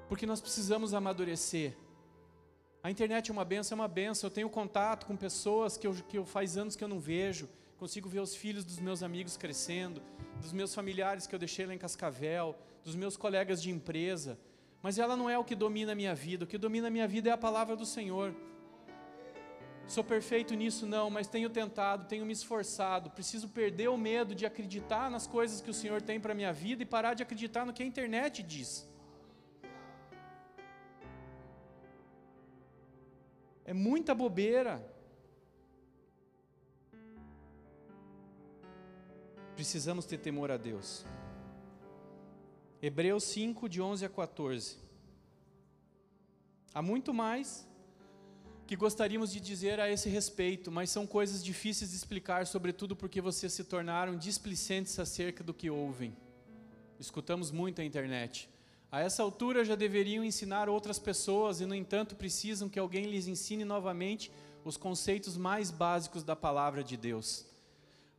porque 0.07 0.25
nós 0.25 0.39
precisamos 0.39 0.93
amadurecer. 0.93 1.73
A 2.81 2.89
internet 2.89 3.29
é 3.29 3.33
uma 3.33 3.43
benção, 3.43 3.77
é 3.77 3.81
uma 3.81 3.87
benção. 3.89 4.29
Eu 4.29 4.33
tenho 4.33 4.49
contato 4.49 5.05
com 5.05 5.17
pessoas 5.17 5.75
que 5.75 5.85
eu, 5.85 5.93
que 5.93 6.17
eu 6.17 6.25
faz 6.25 6.57
anos 6.57 6.77
que 6.77 6.83
eu 6.83 6.87
não 6.87 6.99
vejo. 6.99 7.47
Consigo 7.81 8.07
ver 8.07 8.19
os 8.19 8.35
filhos 8.35 8.63
dos 8.63 8.77
meus 8.77 9.01
amigos 9.01 9.35
crescendo, 9.35 10.03
dos 10.39 10.53
meus 10.53 10.71
familiares 10.71 11.25
que 11.25 11.33
eu 11.33 11.39
deixei 11.39 11.65
lá 11.65 11.73
em 11.73 11.79
Cascavel, 11.79 12.55
dos 12.83 12.95
meus 12.95 13.17
colegas 13.17 13.59
de 13.59 13.71
empresa. 13.71 14.37
Mas 14.83 14.99
ela 14.99 15.17
não 15.17 15.27
é 15.27 15.35
o 15.35 15.43
que 15.43 15.55
domina 15.55 15.93
a 15.93 15.95
minha 15.95 16.13
vida. 16.13 16.43
O 16.43 16.47
que 16.47 16.59
domina 16.59 16.89
a 16.89 16.91
minha 16.91 17.07
vida 17.07 17.31
é 17.31 17.33
a 17.33 17.37
palavra 17.39 17.75
do 17.75 17.83
Senhor. 17.83 18.35
Sou 19.87 20.03
perfeito 20.03 20.53
nisso? 20.53 20.85
Não, 20.85 21.09
mas 21.09 21.25
tenho 21.27 21.49
tentado, 21.49 22.07
tenho 22.07 22.23
me 22.23 22.33
esforçado. 22.33 23.09
Preciso 23.09 23.49
perder 23.49 23.89
o 23.89 23.97
medo 23.97 24.35
de 24.35 24.45
acreditar 24.45 25.09
nas 25.09 25.25
coisas 25.25 25.59
que 25.59 25.71
o 25.71 25.73
Senhor 25.73 26.03
tem 26.03 26.19
para 26.19 26.33
a 26.33 26.35
minha 26.35 26.53
vida 26.53 26.83
e 26.83 26.85
parar 26.85 27.15
de 27.15 27.23
acreditar 27.23 27.65
no 27.65 27.73
que 27.73 27.81
a 27.81 27.85
internet 27.87 28.43
diz. 28.43 28.87
É 33.65 33.73
muita 33.73 34.13
bobeira. 34.13 34.90
Precisamos 39.61 40.05
ter 40.05 40.17
temor 40.17 40.49
a 40.49 40.57
Deus. 40.57 41.05
Hebreus 42.81 43.25
5, 43.25 43.69
de 43.69 43.79
11 43.79 44.03
a 44.03 44.09
14. 44.09 44.77
Há 46.73 46.81
muito 46.81 47.13
mais 47.13 47.67
que 48.65 48.75
gostaríamos 48.75 49.31
de 49.31 49.39
dizer 49.39 49.79
a 49.79 49.87
esse 49.87 50.09
respeito, 50.09 50.71
mas 50.71 50.89
são 50.89 51.05
coisas 51.05 51.43
difíceis 51.43 51.91
de 51.91 51.95
explicar, 51.95 52.47
sobretudo 52.47 52.95
porque 52.95 53.21
vocês 53.21 53.53
se 53.53 53.63
tornaram 53.63 54.17
displicentes 54.17 54.97
acerca 54.97 55.43
do 55.43 55.53
que 55.53 55.69
ouvem. 55.69 56.17
Escutamos 56.99 57.51
muito 57.51 57.81
a 57.81 57.85
internet. 57.85 58.49
A 58.91 59.01
essa 59.01 59.21
altura 59.21 59.63
já 59.63 59.75
deveriam 59.75 60.25
ensinar 60.25 60.69
outras 60.69 60.97
pessoas 60.97 61.61
e, 61.61 61.67
no 61.67 61.75
entanto, 61.75 62.15
precisam 62.15 62.67
que 62.67 62.79
alguém 62.79 63.05
lhes 63.05 63.27
ensine 63.27 63.63
novamente 63.63 64.31
os 64.65 64.75
conceitos 64.75 65.37
mais 65.37 65.69
básicos 65.69 66.23
da 66.23 66.35
palavra 66.35 66.83
de 66.83 66.97
Deus. 66.97 67.45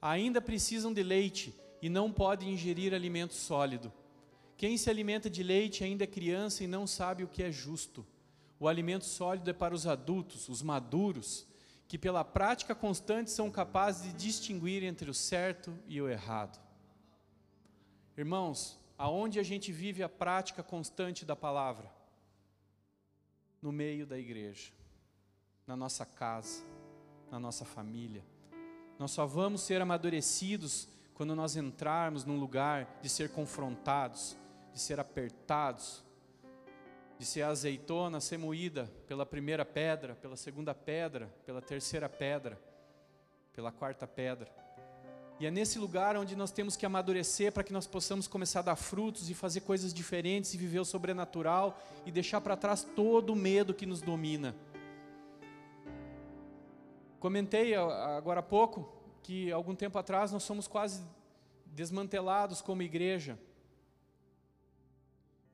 Ainda 0.02 0.40
precisam 0.40 0.92
de 0.92 1.04
leite 1.04 1.54
e 1.80 1.88
não 1.88 2.12
podem 2.12 2.50
ingerir 2.52 2.92
alimento 2.92 3.34
sólido. 3.34 3.92
Quem 4.56 4.76
se 4.76 4.90
alimenta 4.90 5.30
de 5.30 5.44
leite 5.44 5.84
ainda 5.84 6.02
é 6.02 6.08
criança 6.08 6.64
e 6.64 6.66
não 6.66 6.88
sabe 6.88 7.22
o 7.22 7.28
que 7.28 7.42
é 7.42 7.52
justo. 7.52 8.04
O 8.58 8.66
alimento 8.66 9.04
sólido 9.04 9.48
é 9.48 9.52
para 9.52 9.72
os 9.74 9.86
adultos, 9.86 10.48
os 10.48 10.60
maduros, 10.60 11.46
que 11.86 11.96
pela 11.96 12.24
prática 12.24 12.74
constante 12.74 13.30
são 13.30 13.48
capazes 13.48 14.02
de 14.04 14.12
distinguir 14.12 14.82
entre 14.82 15.08
o 15.08 15.14
certo 15.14 15.72
e 15.86 16.00
o 16.02 16.08
errado. 16.08 16.60
Irmãos, 18.16 18.78
aonde 18.98 19.38
a 19.38 19.42
gente 19.42 19.70
vive 19.70 20.02
a 20.02 20.08
prática 20.08 20.62
constante 20.62 21.24
da 21.24 21.36
palavra? 21.36 21.90
No 23.60 23.70
meio 23.70 24.06
da 24.06 24.18
igreja, 24.18 24.72
na 25.66 25.76
nossa 25.76 26.04
casa, 26.04 26.64
na 27.30 27.38
nossa 27.38 27.64
família. 27.64 28.24
Nós 29.02 29.10
só 29.10 29.26
vamos 29.26 29.62
ser 29.62 29.82
amadurecidos 29.82 30.86
quando 31.12 31.34
nós 31.34 31.56
entrarmos 31.56 32.24
num 32.24 32.38
lugar 32.38 33.00
de 33.02 33.08
ser 33.08 33.30
confrontados, 33.30 34.36
de 34.72 34.78
ser 34.78 35.00
apertados, 35.00 36.04
de 37.18 37.26
ser 37.26 37.42
azeitona, 37.42 38.20
ser 38.20 38.38
moída 38.38 38.88
pela 39.08 39.26
primeira 39.26 39.64
pedra, 39.64 40.14
pela 40.14 40.36
segunda 40.36 40.72
pedra, 40.72 41.34
pela 41.44 41.60
terceira 41.60 42.08
pedra, 42.08 42.56
pela 43.52 43.72
quarta 43.72 44.06
pedra. 44.06 44.48
E 45.40 45.46
é 45.46 45.50
nesse 45.50 45.80
lugar 45.80 46.16
onde 46.16 46.36
nós 46.36 46.52
temos 46.52 46.76
que 46.76 46.86
amadurecer 46.86 47.50
para 47.50 47.64
que 47.64 47.72
nós 47.72 47.88
possamos 47.88 48.28
começar 48.28 48.60
a 48.60 48.62
dar 48.62 48.76
frutos 48.76 49.28
e 49.28 49.34
fazer 49.34 49.62
coisas 49.62 49.92
diferentes 49.92 50.54
e 50.54 50.56
viver 50.56 50.78
o 50.78 50.84
sobrenatural 50.84 51.76
e 52.06 52.12
deixar 52.12 52.40
para 52.40 52.56
trás 52.56 52.84
todo 52.94 53.32
o 53.32 53.36
medo 53.36 53.74
que 53.74 53.84
nos 53.84 54.00
domina. 54.00 54.54
Comentei 57.22 57.72
agora 57.76 58.40
há 58.40 58.42
pouco 58.42 58.92
que 59.22 59.52
algum 59.52 59.76
tempo 59.76 59.96
atrás 59.96 60.32
nós 60.32 60.42
somos 60.42 60.66
quase 60.66 61.04
desmantelados 61.66 62.60
como 62.60 62.82
igreja. 62.82 63.38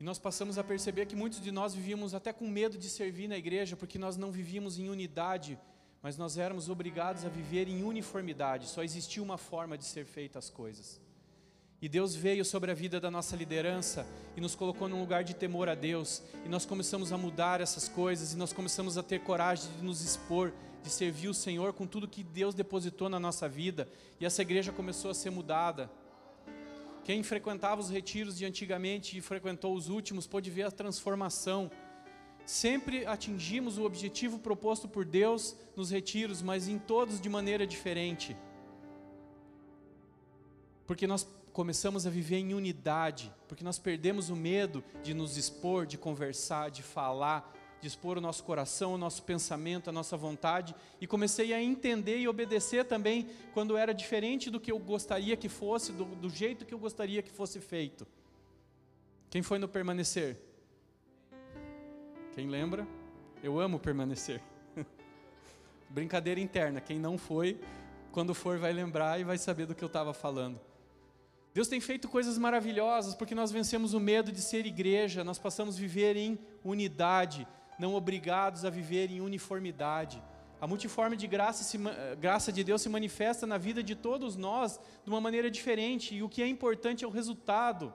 E 0.01 0.03
nós 0.03 0.19
passamos 0.19 0.57
a 0.57 0.65
perceber 0.65 1.05
que 1.05 1.15
muitos 1.15 1.43
de 1.43 1.53
nós 1.53 1.75
vivíamos 1.75 2.15
até 2.15 2.33
com 2.33 2.49
medo 2.49 2.79
de 2.79 2.89
servir 2.89 3.29
na 3.29 3.37
igreja, 3.37 3.77
porque 3.77 3.99
nós 3.99 4.17
não 4.17 4.31
vivíamos 4.31 4.79
em 4.79 4.89
unidade, 4.89 5.59
mas 6.01 6.17
nós 6.17 6.39
éramos 6.39 6.71
obrigados 6.71 7.27
a 7.27 7.29
viver 7.29 7.69
em 7.69 7.83
uniformidade, 7.83 8.67
só 8.67 8.83
existia 8.83 9.23
uma 9.23 9.37
forma 9.37 9.77
de 9.77 9.85
ser 9.85 10.07
feitas 10.07 10.47
as 10.47 10.51
coisas. 10.51 10.99
E 11.83 11.89
Deus 11.89 12.15
veio 12.15 12.47
sobre 12.47 12.71
a 12.71 12.75
vida 12.75 12.99
da 12.99 13.11
nossa 13.11 13.37
liderança 13.37 14.07
e 14.35 14.41
nos 14.41 14.55
colocou 14.55 14.89
num 14.89 15.01
lugar 15.01 15.23
de 15.23 15.35
temor 15.35 15.69
a 15.69 15.75
Deus, 15.75 16.23
e 16.47 16.49
nós 16.49 16.65
começamos 16.65 17.13
a 17.13 17.19
mudar 17.19 17.61
essas 17.61 17.91
coisas, 17.91 18.33
e 18.33 18.39
nós 18.39 18.55
começamos 18.55 18.97
a 18.97 19.03
ter 19.03 19.21
coragem 19.21 19.71
de 19.77 19.85
nos 19.85 20.01
expor, 20.01 20.51
de 20.83 20.91
servir 20.91 21.29
o 21.29 21.35
Senhor 21.35 21.73
com 21.73 21.87
tudo 21.87 22.09
que 22.09 22.23
Deus 22.23 22.55
depositou 22.55 23.09
na 23.09 23.19
nossa 23.19 23.49
vida, 23.49 23.89
e 24.21 24.27
essa 24.27 24.43
igreja 24.43 24.73
começou 24.73 25.11
a 25.11 25.15
ser 25.15 25.31
mudada. 25.31 25.91
Quem 27.05 27.23
frequentava 27.23 27.81
os 27.81 27.89
retiros 27.89 28.37
de 28.37 28.45
antigamente 28.45 29.17
e 29.17 29.21
frequentou 29.21 29.75
os 29.75 29.89
últimos 29.89 30.27
pôde 30.27 30.51
ver 30.51 30.65
a 30.65 30.71
transformação. 30.71 31.71
Sempre 32.45 33.07
atingimos 33.07 33.79
o 33.79 33.85
objetivo 33.85 34.39
proposto 34.39 34.87
por 34.87 35.05
Deus 35.05 35.57
nos 35.75 35.91
retiros, 35.91 36.43
mas 36.43 36.69
em 36.69 36.79
todos 36.79 37.21
de 37.21 37.29
maneira 37.29 37.67
diferente. 37.67 38.37
Porque 40.87 41.07
nós 41.07 41.27
começamos 41.53 42.07
a 42.07 42.11
viver 42.11 42.37
em 42.37 42.55
unidade, 42.55 43.33
porque 43.49 43.65
nós 43.65 43.79
perdemos 43.79 44.31
o 44.31 44.37
medo 44.37 44.85
de 45.03 45.13
nos 45.13 45.37
expor, 45.37 45.87
de 45.87 45.99
conversar, 45.99 46.71
de 46.71 46.83
falar, 46.83 47.53
de 47.81 47.87
expor 47.87 48.19
o 48.19 48.21
nosso 48.21 48.43
coração, 48.45 48.95
o 48.95 48.99
nosso 48.99 49.23
pensamento, 49.23 49.89
a 49.89 49.93
nossa 49.93 50.17
vontade, 50.17 50.75
e 51.01 51.07
comecei 51.07 51.53
a 51.53 51.63
entender 51.63 52.19
e 52.19 52.29
obedecer 52.29 52.85
também 52.85 53.29
quando 53.55 53.77
era 53.77 53.95
diferente 53.95 54.51
do 54.51 54.59
que 54.59 54.73
eu 54.73 54.79
gostaria 54.79 55.37
que 55.37 55.49
fosse, 55.49 55.93
do, 55.93 56.05
do 56.05 56.29
jeito 56.29 56.65
que 56.65 56.75
eu 56.75 56.79
gostaria 56.79 57.23
que 57.23 57.31
fosse 57.31 57.61
feito. 57.61 58.07
Quem 59.31 59.43
foi 59.43 59.59
no 59.59 59.69
permanecer? 59.69 60.37
Quem 62.35 62.49
lembra? 62.49 62.87
Eu 63.43 63.61
amo 63.61 63.79
permanecer. 63.79 64.43
Brincadeira 65.91 66.41
interna, 66.41 66.81
quem 66.81 66.99
não 66.99 67.17
foi, 67.17 67.61
quando 68.11 68.35
for 68.35 68.59
vai 68.59 68.73
lembrar 68.73 69.21
e 69.21 69.25
vai 69.25 69.39
saber 69.39 69.67
do 69.67 69.75
que 69.75 69.85
eu 69.85 69.89
estava 69.89 70.13
falando. 70.13 70.61
Deus 71.55 71.69
tem 71.69 71.81
feito 71.81 72.09
coisas 72.09 72.39
maravilhosas 72.39 73.15
porque 73.15 73.35
nós 73.35 73.51
vencemos 73.51 73.95
o 73.95 74.01
medo 74.01 74.31
de 74.31 74.41
ser 74.41 74.67
igreja, 74.67 75.25
nós 75.25 75.39
passamos 75.39 75.77
a 75.77 75.81
viver 75.81 76.17
em 76.17 76.39
unidade, 76.65 77.47
não 77.79 77.95
obrigados 77.95 78.65
a 78.65 78.71
viver 78.71 79.11
em 79.11 79.21
uniformidade. 79.21 80.21
A 80.61 80.67
multiforme 80.67 81.17
de 81.17 81.29
graça, 81.29 81.63
se, 81.63 81.79
graça 82.19 82.51
de 82.51 82.65
Deus 82.65 82.83
se 82.83 82.89
manifesta 82.89 83.47
na 83.47 83.57
vida 83.57 83.83
de 83.83 83.95
todos 83.95 84.37
nós 84.37 84.81
de 85.05 85.09
uma 85.09 85.21
maneira 85.21 85.49
diferente, 85.51 86.15
e 86.17 86.23
o 86.23 86.29
que 86.29 86.43
é 86.43 86.49
importante 86.49 87.05
é 87.05 87.07
o 87.07 87.11
resultado. 87.11 87.93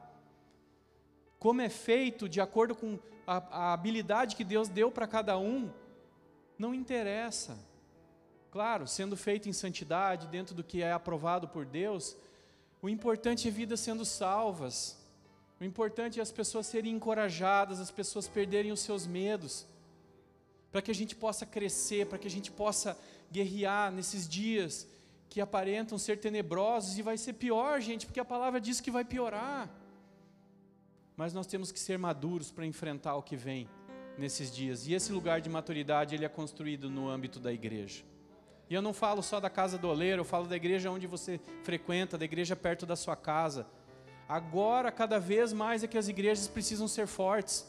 Como 1.38 1.62
é 1.62 1.68
feito 1.68 2.30
de 2.30 2.40
acordo 2.40 2.74
com 2.74 2.98
a, 3.28 3.38
a 3.52 3.74
habilidade 3.74 4.38
que 4.38 4.46
Deus 4.46 4.70
deu 4.70 4.90
para 4.90 5.06
cada 5.06 5.38
um, 5.38 5.70
não 6.58 6.74
interessa. 6.74 7.58
Claro, 8.50 8.88
sendo 8.88 9.18
feito 9.18 9.50
em 9.50 9.54
santidade, 9.54 10.28
dentro 10.28 10.56
do 10.56 10.64
que 10.64 10.82
é 10.82 10.94
aprovado 10.94 11.50
por 11.50 11.66
Deus, 11.66 12.16
o 12.82 12.88
importante 12.88 13.48
é 13.48 13.52
vidas 13.52 13.82
sendo 13.82 14.06
salvas. 14.06 14.98
O 15.60 15.66
importante 15.66 16.20
é 16.20 16.24
as 16.24 16.32
pessoas 16.32 16.68
serem 16.68 16.94
encorajadas, 16.94 17.82
as 17.82 17.92
pessoas 17.92 18.28
perderem 18.28 18.72
os 18.72 18.80
seus 18.80 19.06
medos 19.06 19.68
para 20.74 20.82
que 20.82 20.90
a 20.90 20.96
gente 20.96 21.16
possa 21.16 21.46
crescer, 21.46 22.08
para 22.08 22.18
que 22.18 22.28
a 22.28 22.32
gente 22.32 22.52
possa 22.52 22.98
guerrear 23.32 23.92
nesses 23.92 24.28
dias 24.28 24.88
que 25.30 25.40
aparentam 25.40 26.00
ser 26.00 26.18
tenebrosos 26.18 26.98
e 26.98 27.04
vai 27.04 27.16
ser 27.16 27.34
pior, 27.34 27.80
gente, 27.80 28.08
porque 28.08 28.20
a 28.20 28.26
palavra 28.26 28.60
diz 28.60 28.82
que 28.82 28.90
vai 28.90 29.06
piorar. 29.06 29.70
Mas 31.16 31.32
nós 31.32 31.46
temos 31.46 31.72
que 31.72 31.80
ser 31.80 32.00
maduros 32.00 32.50
para 32.50 32.66
enfrentar 32.66 33.16
o 33.16 33.22
que 33.22 33.36
vem 33.36 33.70
nesses 34.18 34.52
dias. 34.52 34.88
E 34.88 34.94
esse 34.94 35.12
lugar 35.12 35.42
de 35.42 35.50
maturidade, 35.50 36.16
ele 36.16 36.26
é 36.26 36.30
construído 36.30 36.90
no 36.90 37.08
âmbito 37.08 37.40
da 37.40 37.54
igreja. 37.54 38.04
E 38.68 38.74
eu 38.74 38.82
não 38.82 38.94
falo 38.94 39.22
só 39.22 39.40
da 39.40 39.52
casa 39.52 39.78
do 39.78 39.88
oleiro, 39.88 40.22
eu 40.22 40.26
falo 40.26 40.48
da 40.48 40.56
igreja 40.56 40.90
onde 40.90 41.06
você 41.06 41.40
frequenta, 41.62 42.18
da 42.18 42.26
igreja 42.26 42.56
perto 42.56 42.84
da 42.84 42.96
sua 42.96 43.16
casa. 43.16 43.68
Agora, 44.28 44.92
cada 44.92 45.20
vez 45.20 45.54
mais 45.54 45.84
é 45.84 45.88
que 45.88 46.00
as 46.00 46.08
igrejas 46.08 46.48
precisam 46.48 46.88
ser 46.88 47.06
fortes, 47.06 47.64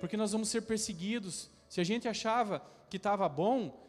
porque 0.00 0.16
nós 0.16 0.32
vamos 0.32 0.48
ser 0.48 0.62
perseguidos, 0.62 1.48
se 1.72 1.80
a 1.80 1.84
gente 1.84 2.06
achava 2.06 2.62
que 2.90 2.98
estava 2.98 3.26
bom, 3.30 3.82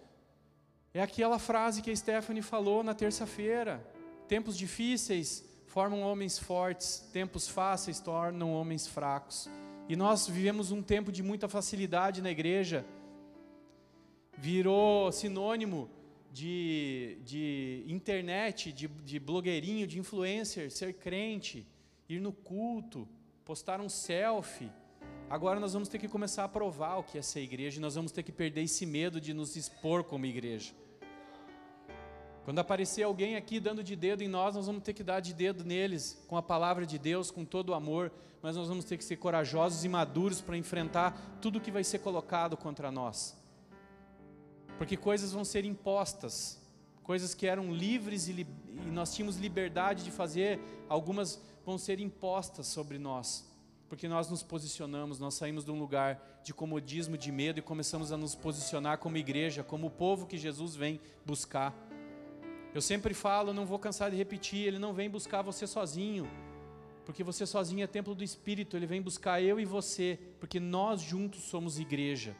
é 0.93 1.01
aquela 1.01 1.37
frase 1.37 1.81
que 1.81 1.91
a 1.91 1.95
Stephanie 1.97 2.41
falou 2.41 2.81
na 2.81 2.93
terça-feira: 2.93 3.85
tempos 4.25 4.57
difíceis 4.57 5.43
formam 5.67 5.99
homens 5.99 6.39
fortes, 6.39 6.99
tempos 7.11 7.45
fáceis 7.45 7.99
tornam 7.99 8.53
homens 8.53 8.87
fracos. 8.87 9.49
E 9.89 9.97
nós 9.97 10.29
vivemos 10.29 10.71
um 10.71 10.81
tempo 10.81 11.11
de 11.11 11.21
muita 11.21 11.49
facilidade 11.49 12.21
na 12.21 12.31
igreja, 12.31 12.85
virou 14.37 15.11
sinônimo 15.11 15.89
de, 16.31 17.17
de 17.25 17.83
internet, 17.85 18.71
de, 18.71 18.87
de 18.87 19.19
blogueirinho, 19.19 19.85
de 19.85 19.99
influencer, 19.99 20.71
ser 20.71 20.93
crente, 20.93 21.67
ir 22.07 22.21
no 22.21 22.31
culto, 22.31 23.05
postar 23.43 23.81
um 23.81 23.89
selfie 23.89 24.71
Agora 25.29 25.59
nós 25.59 25.73
vamos 25.73 25.89
ter 25.89 25.97
que 25.97 26.07
começar 26.07 26.43
a 26.43 26.49
provar 26.49 26.97
o 26.97 27.03
que 27.03 27.17
é 27.17 27.21
ser 27.21 27.41
igreja, 27.41 27.77
e 27.77 27.81
nós 27.81 27.95
vamos 27.95 28.12
ter 28.12 28.23
que 28.23 28.31
perder 28.31 28.62
esse 28.62 28.86
medo 28.86 29.19
de 29.19 29.33
nos 29.33 29.55
expor 29.55 30.03
como 30.03 30.25
igreja. 30.25 30.73
Quando 32.43 32.59
aparecer 32.59 33.03
alguém 33.03 33.36
aqui 33.36 33.59
dando 33.59 33.83
de 33.83 33.95
dedo 33.95 34.21
em 34.21 34.27
nós, 34.27 34.55
nós 34.55 34.67
vamos 34.67 34.83
ter 34.83 34.93
que 34.93 35.03
dar 35.03 35.21
de 35.21 35.33
dedo 35.33 35.63
neles, 35.63 36.23
com 36.27 36.36
a 36.36 36.41
palavra 36.41 36.86
de 36.86 36.99
Deus, 36.99 37.31
com 37.31 37.45
todo 37.45 37.69
o 37.69 37.73
amor, 37.73 38.12
mas 38.41 38.57
nós 38.57 38.67
vamos 38.67 38.83
ter 38.83 38.97
que 38.97 39.03
ser 39.03 39.15
corajosos 39.15 39.86
e 39.86 39.89
maduros 39.89 40.41
para 40.41 40.57
enfrentar 40.57 41.38
tudo 41.41 41.62
que 41.62 41.71
vai 41.71 41.83
ser 41.83 41.99
colocado 41.99 42.57
contra 42.57 42.91
nós. 42.91 43.36
Porque 44.77 44.97
coisas 44.97 45.31
vão 45.31 45.45
ser 45.45 45.63
impostas, 45.63 46.62
coisas 47.01 47.33
que 47.33 47.47
eram 47.47 47.71
livres 47.71 48.27
e, 48.27 48.33
li 48.33 48.47
e 48.69 48.91
nós 48.91 49.15
tínhamos 49.15 49.38
liberdade 49.38 50.03
de 50.03 50.12
fazer, 50.12 50.59
algumas 50.89 51.41
vão 51.65 51.77
ser 51.77 51.99
impostas 52.01 52.67
sobre 52.67 52.99
nós 52.99 53.52
porque 53.89 54.07
nós 54.07 54.29
nos 54.29 54.41
posicionamos, 54.41 55.19
nós 55.19 55.35
saímos 55.35 55.65
de 55.65 55.71
um 55.71 55.79
lugar 55.79 56.41
de 56.43 56.53
comodismo, 56.53 57.17
de 57.17 57.31
medo 57.31 57.59
e 57.59 57.61
começamos 57.61 58.11
a 58.11 58.17
nos 58.17 58.35
posicionar 58.35 58.97
como 58.97 59.17
igreja, 59.17 59.63
como 59.63 59.87
o 59.87 59.91
povo 59.91 60.25
que 60.25 60.37
Jesus 60.37 60.75
vem 60.75 60.99
buscar. 61.25 61.75
Eu 62.73 62.81
sempre 62.81 63.13
falo, 63.13 63.53
não 63.53 63.65
vou 63.65 63.77
cansar 63.77 64.09
de 64.09 64.17
repetir, 64.17 64.67
ele 64.67 64.79
não 64.79 64.93
vem 64.93 65.09
buscar 65.09 65.41
você 65.41 65.67
sozinho, 65.67 66.27
porque 67.05 67.23
você 67.23 67.45
sozinho 67.45 67.83
é 67.83 67.87
templo 67.87 68.15
do 68.15 68.23
Espírito, 68.23 68.75
ele 68.75 68.87
vem 68.87 69.01
buscar 69.01 69.41
eu 69.41 69.59
e 69.59 69.65
você, 69.65 70.17
porque 70.39 70.59
nós 70.59 71.01
juntos 71.01 71.43
somos 71.43 71.77
igreja. 71.77 72.35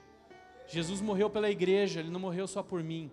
Jesus 0.68 1.02
morreu 1.02 1.30
pela 1.30 1.52
igreja, 1.52 2.00
ele 2.00 2.10
não 2.10 2.20
morreu 2.20 2.48
só 2.48 2.64
por 2.64 2.82
mim. 2.82 3.12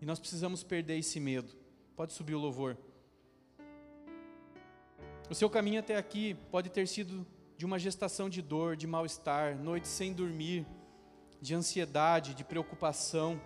E 0.00 0.06
nós 0.06 0.18
precisamos 0.18 0.64
perder 0.64 0.98
esse 0.98 1.20
medo. 1.20 1.52
Pode 1.94 2.12
subir 2.12 2.34
o 2.34 2.38
louvor. 2.40 2.76
O 5.32 5.34
seu 5.34 5.48
caminho 5.48 5.80
até 5.80 5.96
aqui 5.96 6.34
pode 6.50 6.68
ter 6.68 6.86
sido 6.86 7.26
de 7.56 7.64
uma 7.64 7.78
gestação 7.78 8.28
de 8.28 8.42
dor, 8.42 8.76
de 8.76 8.86
mal-estar, 8.86 9.56
noites 9.56 9.90
sem 9.90 10.12
dormir, 10.12 10.66
de 11.40 11.54
ansiedade, 11.54 12.34
de 12.34 12.44
preocupação. 12.44 13.40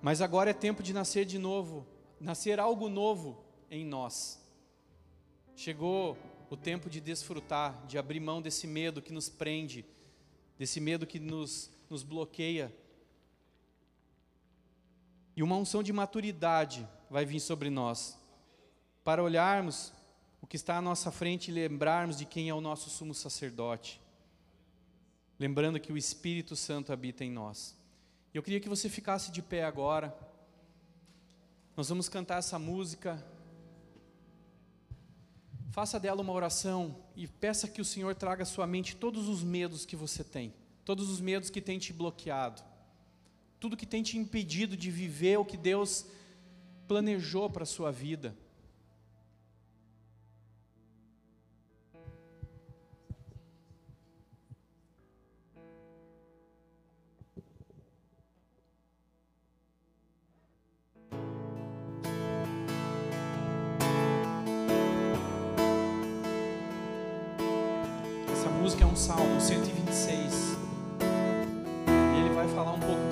Mas 0.00 0.22
agora 0.22 0.48
é 0.48 0.54
tempo 0.54 0.82
de 0.82 0.94
nascer 0.94 1.26
de 1.26 1.38
novo, 1.38 1.86
nascer 2.18 2.58
algo 2.58 2.88
novo 2.88 3.44
em 3.70 3.84
nós. 3.84 4.42
Chegou 5.54 6.16
o 6.48 6.56
tempo 6.56 6.88
de 6.88 6.98
desfrutar, 6.98 7.86
de 7.86 7.98
abrir 7.98 8.18
mão 8.20 8.40
desse 8.40 8.66
medo 8.66 9.02
que 9.02 9.12
nos 9.12 9.28
prende, 9.28 9.84
desse 10.58 10.80
medo 10.80 11.06
que 11.06 11.20
nos, 11.20 11.70
nos 11.90 12.02
bloqueia. 12.02 12.74
E 15.36 15.42
uma 15.42 15.56
unção 15.56 15.82
de 15.82 15.92
maturidade 15.92 16.88
vai 17.10 17.26
vir 17.26 17.40
sobre 17.40 17.68
nós 17.68 18.18
para 19.06 19.22
olharmos 19.22 19.92
o 20.42 20.48
que 20.48 20.56
está 20.56 20.78
à 20.78 20.82
nossa 20.82 21.12
frente 21.12 21.48
e 21.48 21.54
lembrarmos 21.54 22.16
de 22.16 22.24
quem 22.24 22.48
é 22.48 22.54
o 22.54 22.60
nosso 22.60 22.90
sumo 22.90 23.14
sacerdote. 23.14 24.00
Lembrando 25.38 25.78
que 25.78 25.92
o 25.92 25.96
Espírito 25.96 26.56
Santo 26.56 26.92
habita 26.92 27.24
em 27.24 27.30
nós. 27.30 27.76
Eu 28.34 28.42
queria 28.42 28.58
que 28.58 28.68
você 28.68 28.88
ficasse 28.88 29.30
de 29.30 29.40
pé 29.40 29.62
agora. 29.62 30.12
Nós 31.76 31.88
vamos 31.88 32.08
cantar 32.08 32.38
essa 32.38 32.58
música. 32.58 33.24
Faça 35.70 36.00
dela 36.00 36.20
uma 36.20 36.32
oração 36.32 36.96
e 37.14 37.28
peça 37.28 37.68
que 37.68 37.80
o 37.80 37.84
Senhor 37.84 38.12
traga 38.16 38.42
à 38.42 38.46
sua 38.46 38.66
mente 38.66 38.96
todos 38.96 39.28
os 39.28 39.44
medos 39.44 39.86
que 39.86 39.94
você 39.94 40.24
tem, 40.24 40.52
todos 40.84 41.08
os 41.08 41.20
medos 41.20 41.48
que 41.48 41.60
tem 41.60 41.78
te 41.78 41.92
bloqueado, 41.92 42.60
tudo 43.60 43.76
que 43.76 43.86
tem 43.86 44.02
te 44.02 44.18
impedido 44.18 44.76
de 44.76 44.90
viver 44.90 45.38
o 45.38 45.44
que 45.44 45.56
Deus 45.56 46.06
planejou 46.88 47.48
para 47.48 47.62
a 47.62 47.66
sua 47.66 47.92
vida. 47.92 48.36
Salmo 69.06 69.40
126. 69.40 70.56
E 70.98 72.18
ele 72.18 72.34
vai 72.34 72.48
falar 72.48 72.72
um 72.72 72.80
pouco 72.80 73.05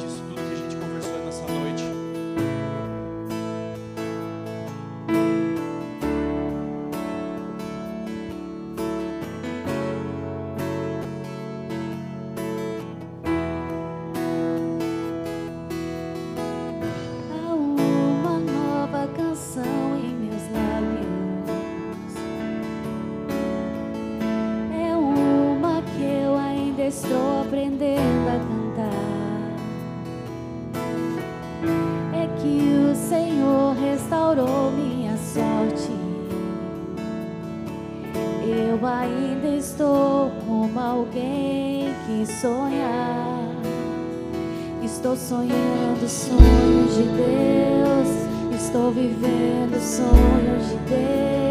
Estou 45.05 45.19
sonhando 45.19 46.09
sonhos 46.09 46.95
de 46.97 47.03
Deus. 47.03 48.59
Estou 48.59 48.91
vivendo 48.91 49.79
sonhos 49.79 50.67
de 50.71 50.77
Deus. 50.89 51.44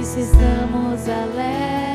precisamos 0.00 1.06
alegrar. 1.06 1.89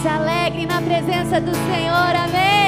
se 0.00 0.08
alegre 0.08 0.64
na 0.64 0.80
presença 0.80 1.38
do 1.40 1.54
Senhor. 1.54 2.16
Amém. 2.16 2.59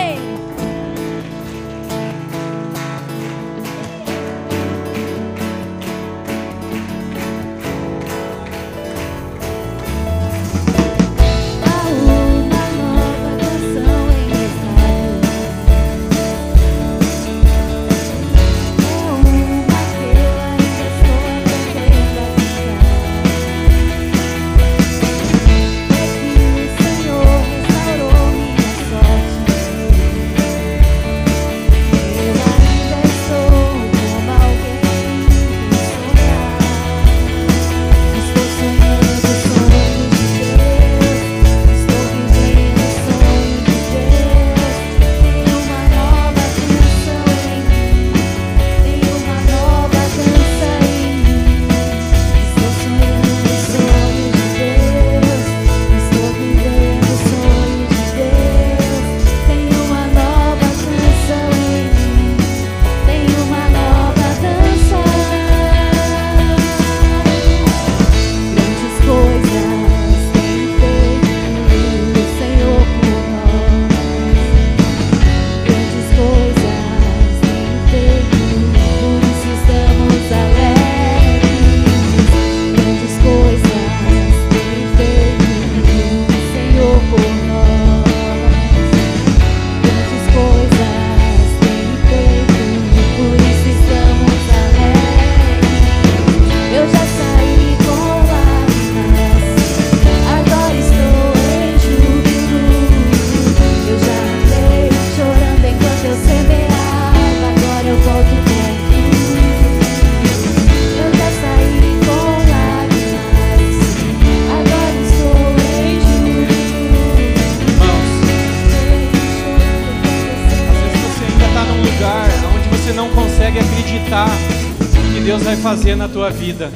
Fazer 125.92 125.96
na 125.96 126.08
tua 126.08 126.30
vida. 126.30 126.70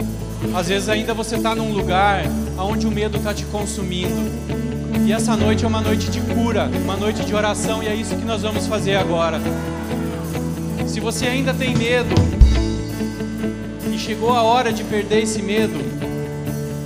Às 0.54 0.68
vezes 0.68 0.88
ainda 0.88 1.14
você 1.14 1.36
está 1.36 1.54
num 1.54 1.72
lugar 1.72 2.24
onde 2.58 2.86
o 2.86 2.90
medo 2.90 3.16
está 3.16 3.32
te 3.32 3.44
consumindo. 3.46 4.30
E 5.06 5.12
essa 5.12 5.36
noite 5.36 5.64
é 5.64 5.68
uma 5.68 5.80
noite 5.80 6.10
de 6.10 6.20
cura, 6.20 6.68
uma 6.84 6.96
noite 6.96 7.24
de 7.24 7.34
oração, 7.34 7.82
e 7.82 7.86
é 7.86 7.94
isso 7.94 8.14
que 8.16 8.24
nós 8.24 8.42
vamos 8.42 8.66
fazer 8.66 8.96
agora. 8.96 9.40
Se 10.86 11.00
você 11.00 11.26
ainda 11.26 11.54
tem 11.54 11.74
medo, 11.76 12.14
e 13.92 13.98
chegou 13.98 14.34
a 14.34 14.42
hora 14.42 14.72
de 14.72 14.82
perder 14.84 15.22
esse 15.22 15.40
medo, 15.40 15.78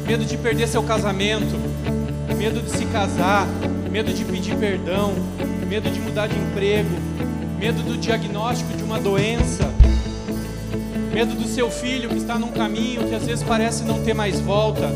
medo 0.06 0.24
de 0.24 0.36
perder 0.36 0.68
seu 0.68 0.82
casamento, 0.82 1.58
medo 2.36 2.60
de 2.60 2.70
se 2.70 2.84
casar, 2.86 3.46
medo 3.90 4.12
de 4.12 4.24
pedir 4.24 4.54
perdão, 4.56 5.14
medo 5.66 5.90
de 5.90 5.98
mudar 5.98 6.28
de 6.28 6.38
emprego, 6.38 6.90
medo 7.58 7.82
do 7.82 7.96
diagnóstico 7.96 8.76
de 8.76 8.82
uma 8.82 9.00
doença, 9.00 9.69
medo 11.12 11.34
do 11.34 11.46
seu 11.46 11.70
filho 11.70 12.08
que 12.08 12.16
está 12.16 12.38
num 12.38 12.52
caminho 12.52 13.06
que 13.08 13.14
às 13.14 13.26
vezes 13.26 13.42
parece 13.42 13.82
não 13.84 14.02
ter 14.02 14.14
mais 14.14 14.40
volta, 14.40 14.88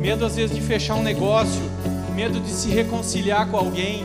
medo 0.00 0.24
às 0.24 0.36
vezes 0.36 0.54
de 0.54 0.62
fechar 0.62 0.94
um 0.94 1.02
negócio, 1.02 1.62
medo 2.14 2.40
de 2.40 2.50
se 2.50 2.68
reconciliar 2.68 3.46
com 3.48 3.56
alguém, 3.56 4.02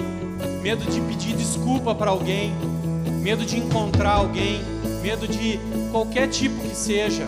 medo 0.62 0.84
de 0.90 1.00
pedir 1.02 1.36
desculpa 1.36 1.96
para 1.96 2.12
alguém, 2.12 2.54
medo 3.22 3.46
de 3.46 3.58
encontrar 3.58 4.14
alguém, 4.14 4.62
medo 5.02 5.28
de 5.28 5.60
qualquer 5.92 6.28
tipo 6.28 6.60
que 6.62 6.76
seja. 6.76 7.26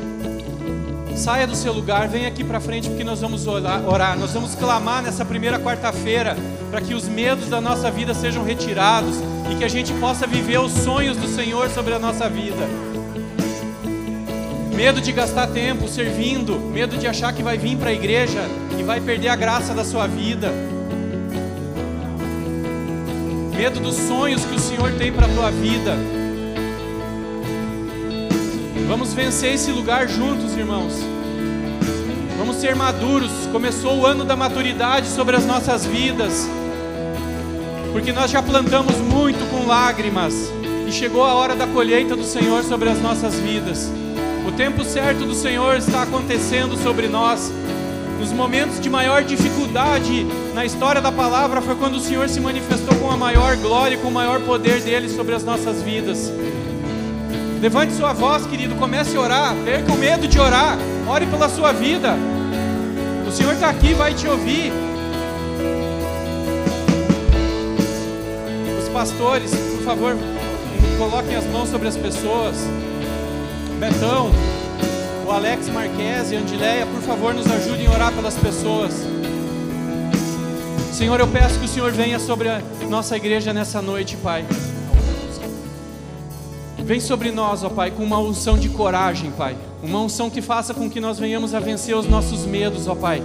Saia 1.16 1.46
do 1.46 1.56
seu 1.56 1.74
lugar, 1.74 2.08
venha 2.08 2.30
aqui 2.30 2.46
para 2.46 2.62
frente 2.62 2.88
porque 2.88 3.04
nós 3.04 3.20
vamos 3.20 3.46
orar. 3.46 4.18
Nós 4.18 4.32
vamos 4.32 4.56
clamar 4.56 5.04
nessa 5.04 5.26
primeira 5.26 5.60
quarta-feira 5.60 6.38
para 6.70 6.80
que 6.80 6.94
os 6.94 7.10
medos 7.10 7.50
da 7.50 7.60
nossa 7.60 7.92
vida 7.92 8.14
sejam 8.14 8.44
retirados 8.44 9.16
e 9.52 9.56
que 9.56 9.66
a 9.66 9.68
gente 9.68 9.92
possa 9.96 10.26
viver 10.26 10.60
os 10.60 10.72
sonhos 10.72 11.18
do 11.18 11.28
Senhor 11.28 11.70
sobre 11.72 11.94
a 11.94 12.00
nossa 12.00 12.30
vida. 12.30 12.89
Medo 14.80 15.02
de 15.02 15.12
gastar 15.12 15.48
tempo 15.48 15.90
servindo, 15.90 16.58
medo 16.58 16.96
de 16.96 17.06
achar 17.06 17.34
que 17.34 17.44
vai 17.44 17.58
vir 17.58 17.76
para 17.76 17.90
a 17.90 17.94
igreja 17.94 18.40
e 18.80 18.82
vai 18.82 19.02
perder 19.02 19.28
a 19.28 19.36
graça 19.36 19.74
da 19.74 19.84
sua 19.84 20.08
vida. 20.08 20.54
Medo 23.54 23.82
dos 23.82 23.98
sonhos 23.98 24.46
que 24.46 24.56
o 24.56 24.60
Senhor 24.60 24.94
tem 24.94 25.12
para 25.12 25.26
a 25.26 25.30
tua 25.30 25.52
vida. 25.52 25.98
Vamos 28.88 29.14
vencer 29.14 29.56
esse 29.56 29.70
lugar 29.70 30.08
juntos, 30.08 30.56
irmãos. 30.56 30.94
Vamos 32.38 32.56
ser 32.56 32.74
maduros. 32.74 33.32
Começou 33.52 33.98
o 33.98 34.06
ano 34.06 34.24
da 34.24 34.38
maturidade 34.38 35.08
sobre 35.08 35.36
as 35.36 35.46
nossas 35.46 35.86
vidas. 35.86 36.50
Porque 37.92 38.14
nós 38.14 38.32
já 38.32 38.42
plantamos 38.42 38.96
muito 38.96 39.46
com 39.52 39.68
lágrimas. 39.68 40.34
E 40.88 40.92
chegou 40.94 41.26
a 41.26 41.34
hora 41.34 41.54
da 41.54 41.68
colheita 41.68 42.16
do 42.16 42.24
Senhor 42.24 42.64
sobre 42.64 42.88
as 42.88 43.02
nossas 43.02 43.36
vidas. 43.36 43.92
O 44.50 44.52
tempo 44.52 44.84
certo 44.84 45.26
do 45.26 45.36
Senhor 45.36 45.78
está 45.78 46.02
acontecendo 46.02 46.76
sobre 46.76 47.08
nós. 47.08 47.54
Nos 48.20 48.32
momentos 48.32 48.80
de 48.80 48.90
maior 48.90 49.24
dificuldade 49.24 50.26
na 50.56 50.66
história 50.66 51.00
da 51.00 51.12
palavra 51.12 51.62
foi 51.62 51.76
quando 51.76 51.98
o 51.98 52.00
Senhor 52.00 52.28
se 52.28 52.40
manifestou 52.40 52.98
com 52.98 53.12
a 53.12 53.16
maior 53.16 53.56
glória 53.58 53.94
e 53.94 54.00
com 54.00 54.08
o 54.08 54.12
maior 54.12 54.42
poder 54.42 54.82
dele 54.82 55.08
sobre 55.08 55.36
as 55.36 55.44
nossas 55.44 55.84
vidas. 55.84 56.34
Levante 57.62 57.94
sua 57.94 58.12
voz, 58.12 58.48
querido, 58.48 58.74
comece 58.74 59.16
a 59.16 59.22
orar. 59.22 59.56
Perca 59.64 59.94
o 59.94 59.98
medo 59.98 60.28
de 60.28 60.40
orar. 60.40 60.80
Ore 61.08 61.28
pela 61.28 61.48
sua 61.48 61.72
vida. 61.72 62.18
O 63.28 63.32
Senhor 63.32 63.54
está 63.54 63.70
aqui, 63.70 63.94
vai 63.94 64.16
te 64.16 64.28
ouvir. 64.28 64.74
Os 68.82 68.90
pastores, 68.90 69.52
por 69.52 69.84
favor, 69.84 70.18
coloquem 70.98 71.36
as 71.36 71.46
mãos 71.46 71.70
sobre 71.70 71.88
as 71.88 71.96
pessoas. 71.96 72.58
Betão, 73.80 74.30
o 75.26 75.32
Alex 75.32 75.70
Marques 75.70 76.32
e 76.32 76.36
Andileia, 76.36 76.86
por 76.86 77.02
favor, 77.02 77.34
nos 77.34 77.50
ajudem 77.50 77.88
a 77.88 77.92
orar 77.92 78.14
pelas 78.14 78.36
pessoas. 78.36 78.94
Senhor, 80.92 81.18
eu 81.18 81.28
peço 81.30 81.58
que 81.58 81.64
o 81.64 81.68
Senhor 81.68 81.90
venha 81.94 82.20
sobre 82.20 82.50
a 82.50 82.62
nossa 82.90 83.16
igreja 83.16 83.54
nessa 83.54 83.82
noite, 83.82 84.18
Pai. 84.18 84.46
Vem 86.78 87.00
sobre 87.00 87.32
nós, 87.32 87.64
ó 87.64 87.70
Pai, 87.70 87.90
com 87.90 88.04
uma 88.04 88.20
unção 88.20 88.58
de 88.58 88.68
coragem, 88.68 89.32
Pai. 89.32 89.56
Uma 89.82 90.02
unção 90.02 90.30
que 90.30 90.42
faça 90.42 90.74
com 90.74 90.90
que 90.90 91.00
nós 91.00 91.18
venhamos 91.18 91.54
a 91.54 91.62
vencer 91.62 91.96
os 91.96 92.06
nossos 92.06 92.46
medos, 92.46 92.86
ó 92.86 92.96
Pai. 92.96 93.24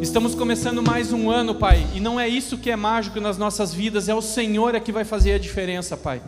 Estamos 0.00 0.34
começando 0.34 0.82
mais 0.82 1.12
um 1.12 1.30
ano, 1.30 1.54
Pai, 1.54 1.86
e 1.94 2.00
não 2.00 2.18
é 2.18 2.26
isso 2.26 2.56
que 2.56 2.70
é 2.70 2.76
mágico 2.76 3.20
nas 3.20 3.36
nossas 3.36 3.74
vidas, 3.74 4.08
é 4.08 4.14
o 4.14 4.22
Senhor 4.22 4.74
é 4.74 4.80
que 4.80 4.90
vai 4.90 5.04
fazer 5.04 5.34
a 5.34 5.38
diferença, 5.38 5.98
Pai. 5.98 6.22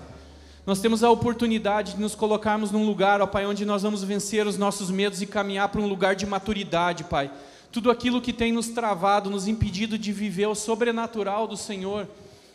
Nós 0.67 0.81
temos 0.81 1.05
a 1.05 1.11
oportunidade 1.11 1.93
de 1.93 2.01
nos 2.01 2.15
colocarmos 2.15 2.71
num 2.71 2.87
lugar, 2.87 3.21
ó 3.21 3.27
Pai, 3.27 3.45
onde 3.45 3.67
nós 3.67 3.83
vamos 3.83 4.03
vencer 4.03 4.47
os 4.47 4.57
nossos 4.57 4.91
medos 4.91 5.21
e 5.21 5.27
caminhar 5.27 5.69
para 5.69 5.81
um 5.81 5.87
lugar 5.87 6.17
de 6.17 6.25
maturidade, 6.25 7.05
Pai. 7.05 7.31
Tudo 7.71 7.91
aquilo 7.91 8.21
que 8.21 8.33
tem 8.33 8.51
nos 8.51 8.69
travado, 8.69 9.29
nos 9.29 9.47
impedido 9.47 9.99
de 9.99 10.11
viver 10.11 10.47
o 10.47 10.55
sobrenatural 10.55 11.47
do 11.47 11.57
Senhor, 11.57 12.09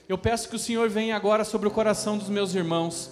eu 0.08 0.18
peço 0.18 0.50
que 0.50 0.56
o 0.56 0.60
Senhor 0.60 0.90
venha 0.90 1.16
agora 1.16 1.44
sobre 1.44 1.68
o 1.68 1.72
coração 1.72 2.18
dos 2.18 2.30
meus 2.30 2.56
irmãos. 2.56 3.12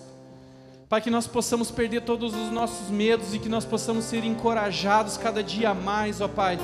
Pai, 0.89 0.99
que 0.99 1.11
nós 1.11 1.27
possamos 1.27 1.69
perder 1.69 2.01
todos 2.01 2.33
os 2.33 2.49
nossos 2.49 2.89
medos 2.89 3.35
e 3.35 3.39
que 3.39 3.49
nós 3.49 3.65
possamos 3.65 4.05
ser 4.05 4.23
encorajados 4.23 5.15
cada 5.15 5.43
dia 5.43 5.75
mais, 5.75 6.21
ó 6.21 6.27
Pai, 6.27 6.57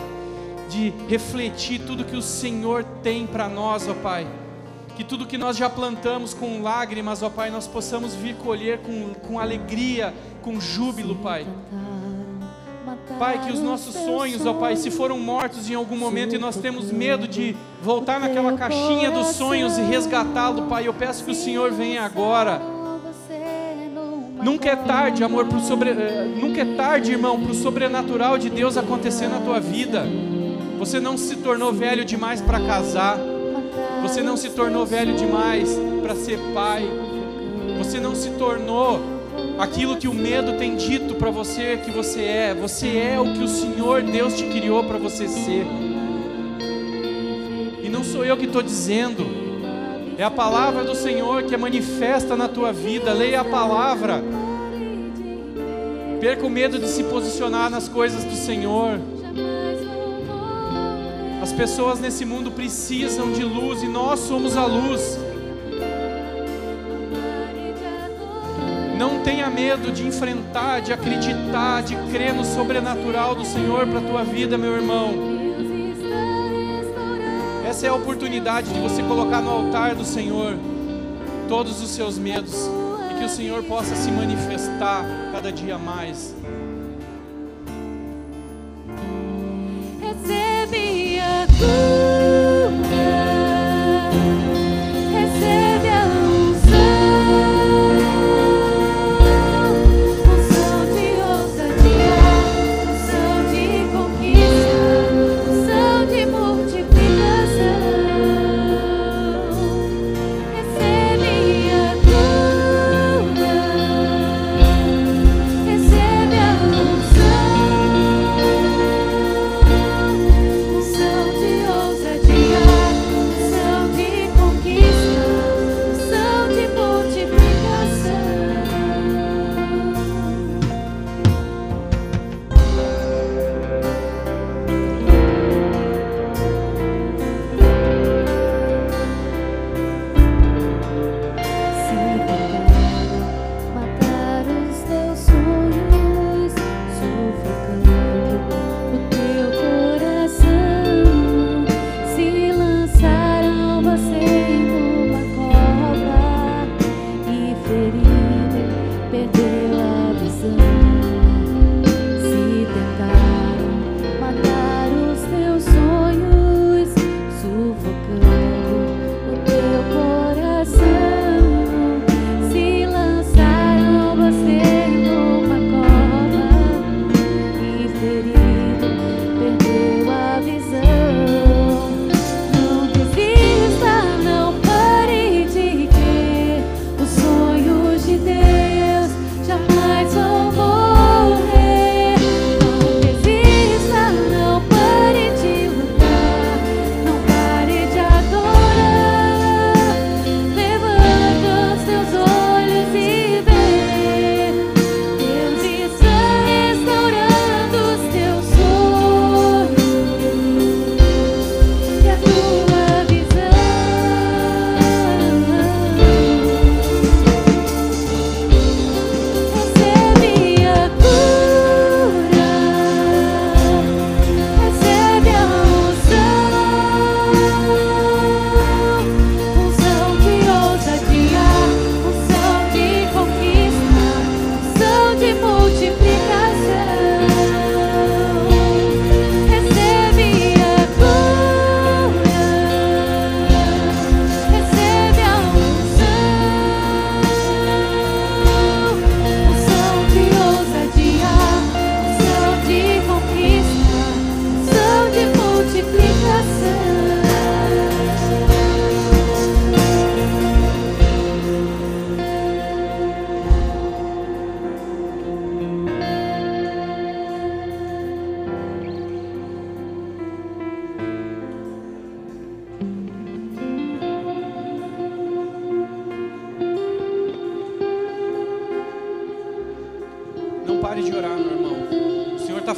de 0.69 0.91
refletir 1.07 1.85
tudo 1.85 2.03
que 2.03 2.15
o 2.15 2.21
Senhor 2.21 2.83
tem 3.03 3.27
para 3.27 3.47
nós, 3.47 3.87
ó 3.87 3.93
Pai. 3.93 4.25
Que 4.95 5.03
tudo 5.03 5.25
que 5.25 5.37
nós 5.37 5.57
já 5.57 5.69
plantamos 5.69 6.33
com 6.33 6.61
lágrimas, 6.61 7.23
ó 7.23 7.29
Pai, 7.29 7.49
nós 7.49 7.67
possamos 7.67 8.13
vir 8.13 8.35
colher 8.35 8.79
com, 8.79 9.13
com 9.27 9.39
alegria, 9.39 10.13
com 10.41 10.59
júbilo, 10.59 11.15
Pai. 11.15 11.47
Pai, 13.17 13.43
que 13.43 13.51
os 13.51 13.59
nossos 13.59 13.93
sonhos, 13.93 14.45
ó 14.45 14.53
Pai, 14.53 14.75
se 14.75 14.91
foram 14.91 15.19
mortos 15.19 15.69
em 15.69 15.73
algum 15.73 15.97
momento 15.97 16.35
e 16.35 16.37
nós 16.37 16.55
temos 16.55 16.91
medo 16.91 17.27
de 17.27 17.55
voltar 17.81 18.19
naquela 18.19 18.53
caixinha 18.53 19.09
dos 19.09 19.27
sonhos 19.27 19.77
e 19.77 19.81
resgatá-lo, 19.81 20.63
Pai, 20.63 20.87
eu 20.87 20.93
peço 20.93 21.23
que 21.25 21.31
o 21.31 21.35
Senhor 21.35 21.71
venha 21.71 22.03
agora 22.03 22.73
Nunca 24.43 24.69
é 24.69 24.75
tarde, 24.75 25.23
amor, 25.23 25.45
pro 25.45 25.61
sobre... 25.61 25.91
Eh, 25.91 26.35
nunca 26.39 26.61
é 26.61 26.75
tarde, 26.75 27.13
irmão, 27.13 27.39
para 27.39 27.51
o 27.51 27.55
sobrenatural 27.55 28.37
de 28.37 28.49
Deus 28.49 28.75
acontecer 28.75 29.29
na 29.29 29.39
tua 29.39 29.57
vida. 29.57 30.05
Você 30.77 30.99
não 30.99 31.17
se 31.17 31.37
tornou 31.37 31.71
velho 31.71 32.03
demais 32.03 32.41
para 32.41 32.59
casar. 32.59 33.17
Você 34.03 34.21
não 34.21 34.35
se 34.35 34.49
tornou 34.49 34.85
velho 34.85 35.15
demais 35.15 35.79
para 36.01 36.13
ser 36.13 36.37
pai. 36.53 36.83
Você 37.77 38.01
não 38.01 38.13
se 38.13 38.31
tornou 38.31 38.99
aquilo 39.57 39.95
que 39.95 40.09
o 40.09 40.13
medo 40.13 40.57
tem 40.57 40.75
dito 40.75 41.15
para 41.15 41.31
você 41.31 41.77
que 41.77 41.89
você 41.89 42.21
é. 42.21 42.53
Você 42.53 42.97
é 42.97 43.17
o 43.17 43.33
que 43.33 43.41
o 43.41 43.47
Senhor 43.47 44.01
Deus 44.03 44.35
te 44.37 44.43
criou 44.43 44.83
para 44.83 44.97
você 44.97 45.25
ser. 45.29 45.65
E 47.81 47.87
não 47.87 48.03
sou 48.03 48.25
eu 48.25 48.35
que 48.35 48.45
estou 48.45 48.61
dizendo. 48.61 49.25
É 50.17 50.23
a 50.25 50.29
palavra 50.29 50.83
do 50.83 50.93
Senhor 50.93 51.43
que 51.43 51.55
é 51.55 51.57
manifesta 51.57 52.35
na 52.35 52.49
tua 52.49 52.73
vida. 52.73 53.13
Leia 53.13 53.39
a 53.39 53.45
palavra. 53.45 54.21
Perca 56.19 56.45
o 56.45 56.49
medo 56.49 56.77
de 56.77 56.89
se 56.89 57.05
posicionar 57.05 57.69
nas 57.69 57.87
coisas 57.87 58.25
do 58.25 58.35
Senhor. 58.35 58.99
As 61.53 61.57
pessoas 61.57 61.99
nesse 61.99 62.25
mundo 62.25 62.49
precisam 62.49 63.31
de 63.31 63.43
luz 63.43 63.83
e 63.83 63.87
nós 63.87 64.21
somos 64.21 64.57
a 64.57 64.65
luz. 64.65 65.19
Não 68.97 69.19
tenha 69.19 69.51
medo 69.51 69.91
de 69.91 70.03
enfrentar, 70.03 70.81
de 70.81 70.91
acreditar, 70.91 71.83
de 71.83 71.95
crer 72.11 72.33
no 72.33 72.43
sobrenatural 72.43 73.35
do 73.35 73.45
Senhor 73.45 73.85
para 73.85 73.99
a 73.99 74.01
tua 74.01 74.23
vida, 74.23 74.57
meu 74.57 74.73
irmão. 74.73 75.13
Essa 77.69 77.85
é 77.85 77.89
a 77.89 77.93
oportunidade 77.93 78.73
de 78.73 78.79
você 78.79 79.03
colocar 79.03 79.39
no 79.39 79.51
altar 79.51 79.93
do 79.93 80.03
Senhor 80.03 80.57
todos 81.47 81.83
os 81.83 81.91
seus 81.91 82.17
medos 82.17 82.67
e 83.11 83.19
que 83.19 83.25
o 83.25 83.29
Senhor 83.29 83.61
possa 83.65 83.95
se 83.95 84.09
manifestar 84.09 85.05
cada 85.31 85.51
dia 85.51 85.77
mais. 85.77 86.33
Ooh. 91.63 92.02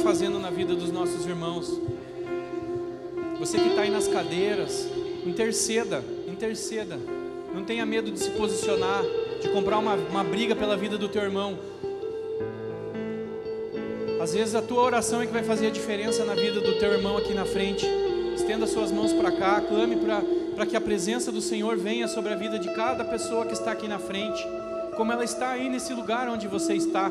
Fazendo 0.06 0.38
na 0.38 0.50
vida 0.50 0.72
dos 0.72 0.92
nossos 0.92 1.26
irmãos. 1.26 1.80
Você 3.40 3.58
que 3.58 3.70
está 3.70 3.82
aí 3.82 3.90
nas 3.90 4.06
cadeiras, 4.06 4.86
interceda, 5.26 6.00
interceda. 6.28 6.96
Não 7.52 7.64
tenha 7.64 7.84
medo 7.84 8.12
de 8.12 8.20
se 8.20 8.30
posicionar, 8.30 9.02
de 9.42 9.48
comprar 9.48 9.78
uma, 9.78 9.94
uma 9.94 10.22
briga 10.22 10.54
pela 10.54 10.76
vida 10.76 10.96
do 10.96 11.08
teu 11.08 11.22
irmão. 11.22 11.58
Às 14.22 14.32
vezes 14.32 14.54
a 14.54 14.62
tua 14.62 14.80
oração 14.80 15.22
é 15.22 15.26
que 15.26 15.32
vai 15.32 15.42
fazer 15.42 15.66
a 15.66 15.70
diferença 15.70 16.24
na 16.24 16.36
vida 16.36 16.60
do 16.60 16.78
teu 16.78 16.92
irmão 16.92 17.16
aqui 17.16 17.34
na 17.34 17.44
frente. 17.44 17.84
Estenda 18.36 18.64
suas 18.68 18.92
mãos 18.92 19.12
para 19.12 19.32
cá, 19.32 19.60
clame 19.60 19.96
para 19.96 20.66
que 20.66 20.76
a 20.76 20.80
presença 20.80 21.32
do 21.32 21.40
Senhor 21.40 21.76
venha 21.76 22.06
sobre 22.06 22.32
a 22.32 22.36
vida 22.36 22.60
de 22.60 22.72
cada 22.74 23.04
pessoa 23.04 23.44
que 23.44 23.54
está 23.54 23.72
aqui 23.72 23.88
na 23.88 23.98
frente, 23.98 24.40
como 24.96 25.10
ela 25.10 25.24
está 25.24 25.50
aí 25.50 25.68
nesse 25.68 25.92
lugar 25.92 26.28
onde 26.28 26.46
você 26.46 26.74
está. 26.74 27.10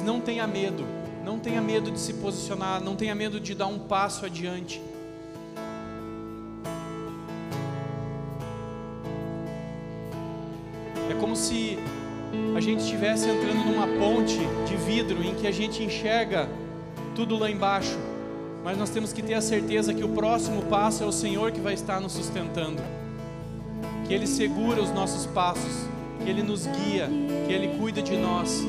Mas 0.00 0.06
não 0.06 0.18
tenha 0.18 0.46
medo, 0.46 0.82
não 1.22 1.38
tenha 1.38 1.60
medo 1.60 1.90
de 1.90 2.00
se 2.00 2.14
posicionar, 2.14 2.82
não 2.82 2.96
tenha 2.96 3.14
medo 3.14 3.38
de 3.38 3.54
dar 3.54 3.66
um 3.66 3.78
passo 3.78 4.24
adiante. 4.24 4.80
É 11.10 11.14
como 11.20 11.36
se 11.36 11.78
a 12.56 12.60
gente 12.62 12.80
estivesse 12.80 13.28
entrando 13.28 13.62
numa 13.62 13.86
ponte 13.86 14.38
de 14.66 14.74
vidro 14.76 15.22
em 15.22 15.34
que 15.34 15.46
a 15.46 15.52
gente 15.52 15.82
enxerga 15.82 16.48
tudo 17.14 17.36
lá 17.36 17.50
embaixo, 17.50 17.98
mas 18.64 18.78
nós 18.78 18.88
temos 18.88 19.12
que 19.12 19.22
ter 19.22 19.34
a 19.34 19.42
certeza 19.42 19.92
que 19.92 20.02
o 20.02 20.08
próximo 20.08 20.62
passo 20.62 21.04
é 21.04 21.06
o 21.06 21.12
Senhor 21.12 21.52
que 21.52 21.60
vai 21.60 21.74
estar 21.74 22.00
nos 22.00 22.12
sustentando, 22.12 22.82
que 24.08 24.14
Ele 24.14 24.26
segura 24.26 24.80
os 24.80 24.90
nossos 24.90 25.26
passos, 25.26 25.86
que 26.24 26.30
Ele 26.30 26.42
nos 26.42 26.66
guia, 26.66 27.06
que 27.46 27.52
Ele 27.52 27.76
cuida 27.78 28.00
de 28.00 28.16
nós. 28.16 28.64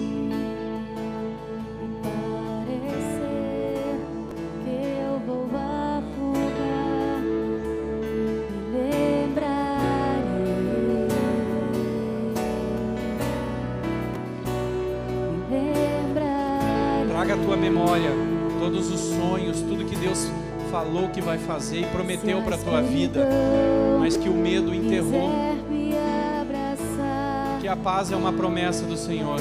Falou 20.71 21.09
que 21.09 21.21
vai 21.21 21.37
fazer 21.37 21.81
e 21.81 21.85
prometeu 21.85 22.41
para 22.41 22.55
a 22.55 22.57
tua 22.57 22.81
vida, 22.81 23.27
mas 23.99 24.15
que 24.15 24.29
o 24.29 24.33
medo 24.33 24.73
enterrou. 24.73 25.29
Que 27.59 27.67
a 27.67 27.75
paz 27.75 28.11
é 28.11 28.15
uma 28.15 28.31
promessa 28.33 28.85
do 28.85 28.97
Senhor. 28.97 29.37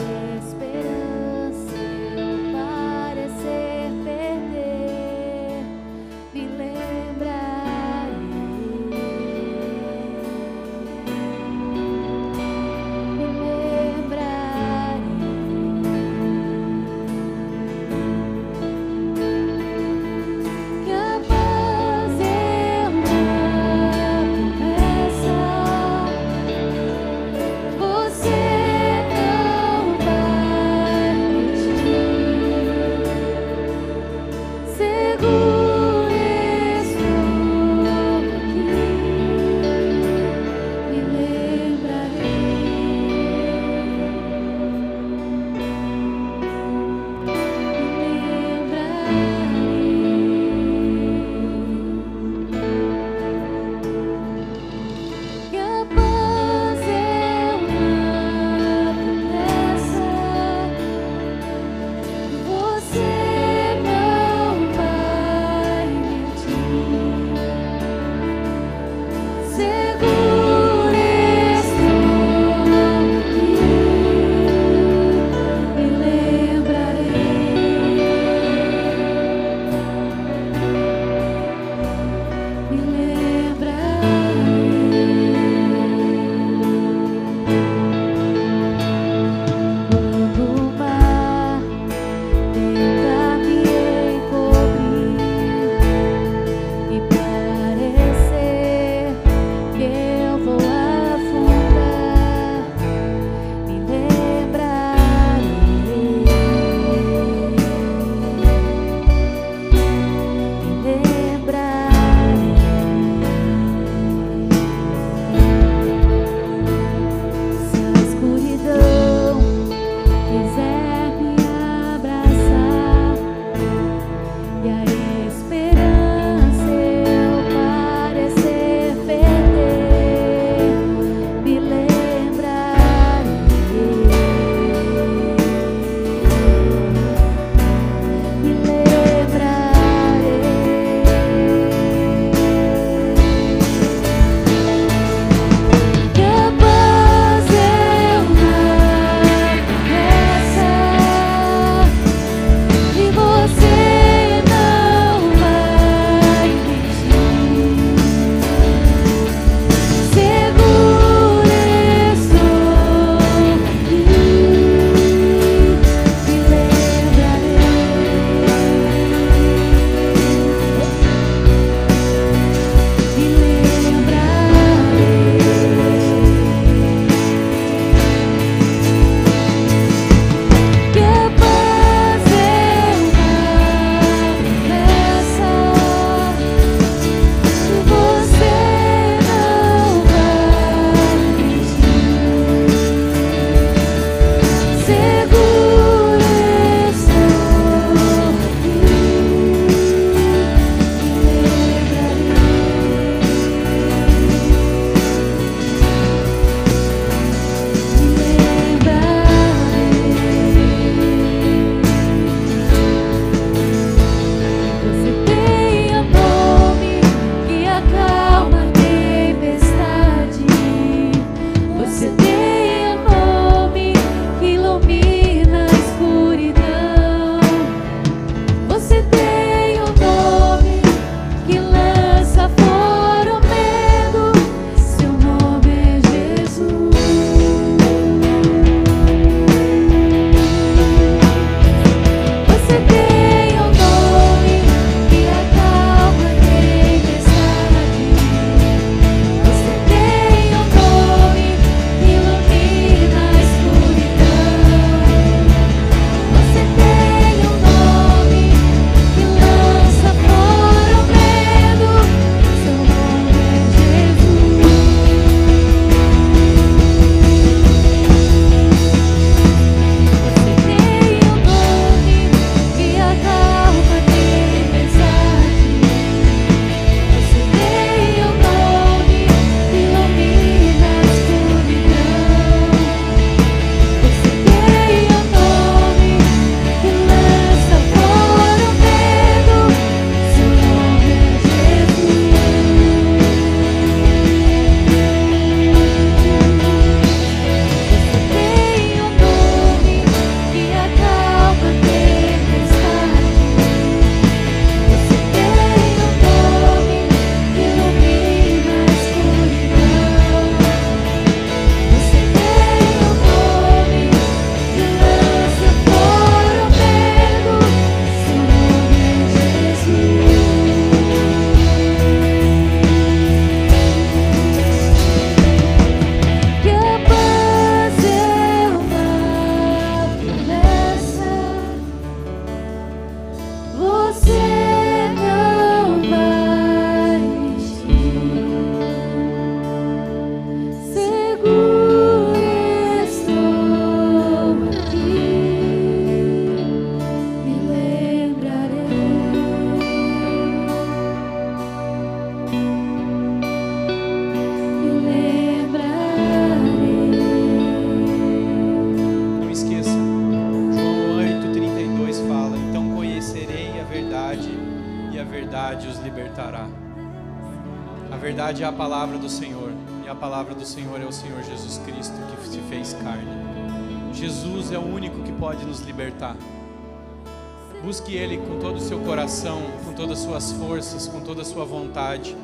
Seu 378.90 378.98
coração, 378.98 379.62
com 379.84 379.92
todas 379.92 380.18
as 380.18 380.24
suas 380.24 380.50
forças, 380.50 381.06
com 381.06 381.20
toda 381.20 381.42
a 381.42 381.44
sua 381.44 381.64
vontade. 381.64 382.36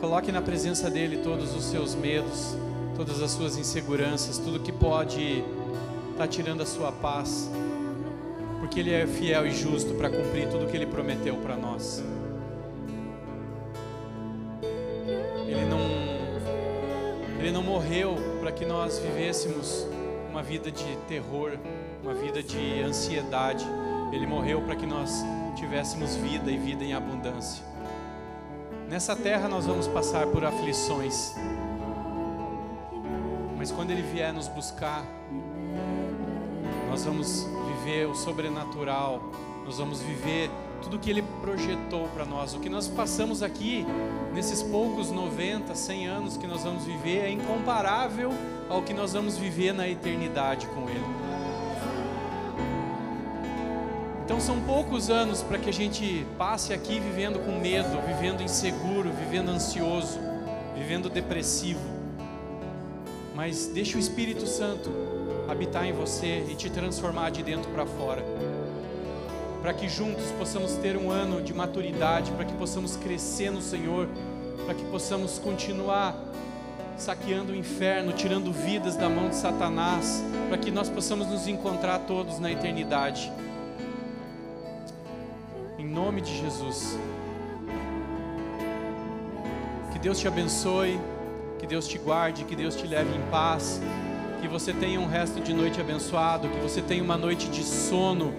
Coloque 0.00 0.32
na 0.32 0.40
presença 0.40 0.90
dEle 0.90 1.18
todos 1.18 1.54
os 1.54 1.64
seus 1.64 1.94
medos, 1.94 2.56
todas 2.96 3.20
as 3.20 3.30
suas 3.30 3.58
inseguranças, 3.58 4.38
tudo 4.38 4.58
que 4.58 4.72
pode 4.72 5.44
estar 6.12 6.20
tá 6.20 6.26
tirando 6.26 6.62
a 6.62 6.66
sua 6.66 6.90
paz, 6.90 7.50
porque 8.58 8.80
Ele 8.80 8.90
é 8.90 9.06
fiel 9.06 9.46
e 9.46 9.50
justo 9.50 9.92
para 9.92 10.08
cumprir 10.08 10.48
tudo 10.48 10.66
que 10.66 10.78
Ele 10.78 10.86
prometeu 10.86 11.36
para 11.36 11.56
nós. 11.56 12.02
Ele 15.46 15.66
não, 15.66 17.38
Ele 17.38 17.52
não 17.52 17.62
morreu 17.62 18.14
para 18.40 18.50
que 18.50 18.64
nós 18.64 18.98
vivêssemos 18.98 19.86
uma 20.30 20.42
vida 20.42 20.70
de 20.70 20.96
terror, 21.06 21.58
uma 22.02 22.14
vida 22.14 22.42
de 22.42 22.80
ansiedade. 22.80 23.66
Ele 24.12 24.26
morreu 24.26 24.60
para 24.62 24.74
que 24.74 24.86
nós 24.86 25.24
tivéssemos 25.54 26.16
vida 26.16 26.50
e 26.50 26.56
vida 26.56 26.84
em 26.84 26.94
abundância. 26.94 27.64
Nessa 28.88 29.14
terra 29.14 29.48
nós 29.48 29.66
vamos 29.66 29.86
passar 29.86 30.26
por 30.26 30.44
aflições, 30.44 31.34
mas 33.56 33.70
quando 33.70 33.90
Ele 33.90 34.02
vier 34.02 34.32
nos 34.32 34.48
buscar, 34.48 35.04
nós 36.88 37.04
vamos 37.04 37.46
viver 37.68 38.06
o 38.06 38.14
sobrenatural, 38.14 39.22
nós 39.64 39.78
vamos 39.78 40.00
viver 40.00 40.50
tudo 40.82 40.98
que 40.98 41.08
Ele 41.08 41.22
projetou 41.40 42.08
para 42.08 42.24
nós. 42.24 42.54
O 42.54 42.58
que 42.58 42.68
nós 42.68 42.88
passamos 42.88 43.42
aqui, 43.42 43.86
nesses 44.34 44.62
poucos 44.62 45.10
90, 45.10 45.74
100 45.74 46.06
anos 46.08 46.36
que 46.36 46.46
nós 46.46 46.64
vamos 46.64 46.84
viver, 46.84 47.26
é 47.26 47.30
incomparável 47.30 48.32
ao 48.68 48.82
que 48.82 48.92
nós 48.92 49.12
vamos 49.12 49.36
viver 49.36 49.72
na 49.72 49.88
eternidade 49.88 50.66
com 50.68 50.88
Ele. 50.88 51.19
Então 54.30 54.38
são 54.38 54.60
poucos 54.60 55.10
anos 55.10 55.42
para 55.42 55.58
que 55.58 55.68
a 55.68 55.72
gente 55.72 56.24
passe 56.38 56.72
aqui 56.72 57.00
vivendo 57.00 57.44
com 57.44 57.58
medo, 57.58 58.00
vivendo 58.06 58.44
inseguro, 58.44 59.10
vivendo 59.10 59.48
ansioso, 59.48 60.20
vivendo 60.72 61.10
depressivo. 61.10 61.80
Mas 63.34 63.66
deixa 63.66 63.96
o 63.96 64.00
Espírito 64.00 64.46
Santo 64.46 64.88
habitar 65.48 65.84
em 65.84 65.92
você 65.92 66.46
e 66.48 66.54
te 66.54 66.70
transformar 66.70 67.30
de 67.30 67.42
dentro 67.42 67.72
para 67.72 67.84
fora. 67.84 68.24
Para 69.62 69.74
que 69.74 69.88
juntos 69.88 70.26
possamos 70.38 70.74
ter 70.74 70.96
um 70.96 71.10
ano 71.10 71.42
de 71.42 71.52
maturidade, 71.52 72.30
para 72.30 72.44
que 72.44 72.54
possamos 72.54 72.94
crescer 72.94 73.50
no 73.50 73.60
Senhor, 73.60 74.08
para 74.64 74.74
que 74.76 74.84
possamos 74.84 75.40
continuar 75.40 76.14
saqueando 76.96 77.52
o 77.52 77.56
inferno, 77.56 78.12
tirando 78.12 78.52
vidas 78.52 78.94
da 78.94 79.08
mão 79.08 79.28
de 79.28 79.34
Satanás, 79.34 80.22
para 80.48 80.56
que 80.56 80.70
nós 80.70 80.88
possamos 80.88 81.26
nos 81.26 81.48
encontrar 81.48 81.98
todos 82.06 82.38
na 82.38 82.52
eternidade. 82.52 83.32
Nome 85.90 86.20
de 86.20 86.36
Jesus. 86.38 86.98
Que 89.92 89.98
Deus 89.98 90.18
te 90.18 90.28
abençoe, 90.28 90.98
que 91.58 91.66
Deus 91.66 91.86
te 91.86 91.98
guarde, 91.98 92.44
que 92.44 92.56
Deus 92.56 92.76
te 92.76 92.86
leve 92.86 93.14
em 93.14 93.30
paz, 93.30 93.80
que 94.40 94.48
você 94.48 94.72
tenha 94.72 95.00
um 95.00 95.06
resto 95.06 95.40
de 95.40 95.52
noite 95.52 95.80
abençoado, 95.80 96.48
que 96.48 96.60
você 96.60 96.80
tenha 96.80 97.02
uma 97.02 97.16
noite 97.16 97.48
de 97.48 97.62
sono 97.62 98.32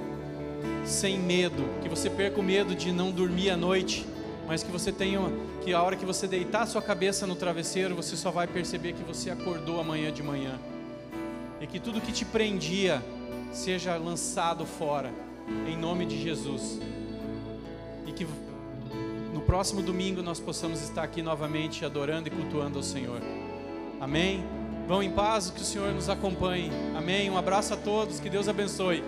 sem 0.85 1.19
medo, 1.19 1.63
que 1.81 1.89
você 1.89 2.09
perca 2.09 2.39
o 2.39 2.43
medo 2.43 2.73
de 2.73 2.91
não 2.91 3.11
dormir 3.11 3.49
à 3.49 3.57
noite 3.57 4.07
mas 4.51 4.63
que 4.63 4.69
você 4.69 4.91
tenha, 4.91 5.21
que 5.63 5.73
a 5.73 5.81
hora 5.81 5.95
que 5.95 6.05
você 6.05 6.27
deitar 6.27 6.65
sua 6.67 6.81
cabeça 6.81 7.25
no 7.25 7.35
travesseiro, 7.35 7.95
você 7.95 8.17
só 8.17 8.31
vai 8.31 8.47
perceber 8.47 8.91
que 8.91 9.01
você 9.01 9.29
acordou 9.29 9.79
amanhã 9.79 10.11
de 10.11 10.21
manhã. 10.21 10.59
E 11.61 11.67
que 11.67 11.79
tudo 11.79 12.01
que 12.01 12.11
te 12.11 12.25
prendia 12.25 13.01
seja 13.53 13.95
lançado 13.95 14.65
fora, 14.65 15.09
em 15.65 15.77
nome 15.77 16.05
de 16.05 16.21
Jesus. 16.21 16.81
E 18.11 18.13
que 18.13 18.27
no 19.33 19.39
próximo 19.39 19.81
domingo 19.81 20.21
nós 20.21 20.37
possamos 20.37 20.81
estar 20.81 21.01
aqui 21.01 21.21
novamente 21.21 21.85
adorando 21.85 22.27
e 22.27 22.31
cultuando 22.31 22.77
ao 22.77 22.83
Senhor. 22.83 23.21
Amém? 24.01 24.43
Vão 24.85 25.01
em 25.01 25.09
paz, 25.09 25.49
que 25.49 25.61
o 25.61 25.63
Senhor 25.63 25.93
nos 25.93 26.09
acompanhe. 26.09 26.69
Amém? 26.93 27.29
Um 27.29 27.37
abraço 27.37 27.73
a 27.73 27.77
todos, 27.77 28.19
que 28.19 28.29
Deus 28.29 28.49
abençoe. 28.49 29.01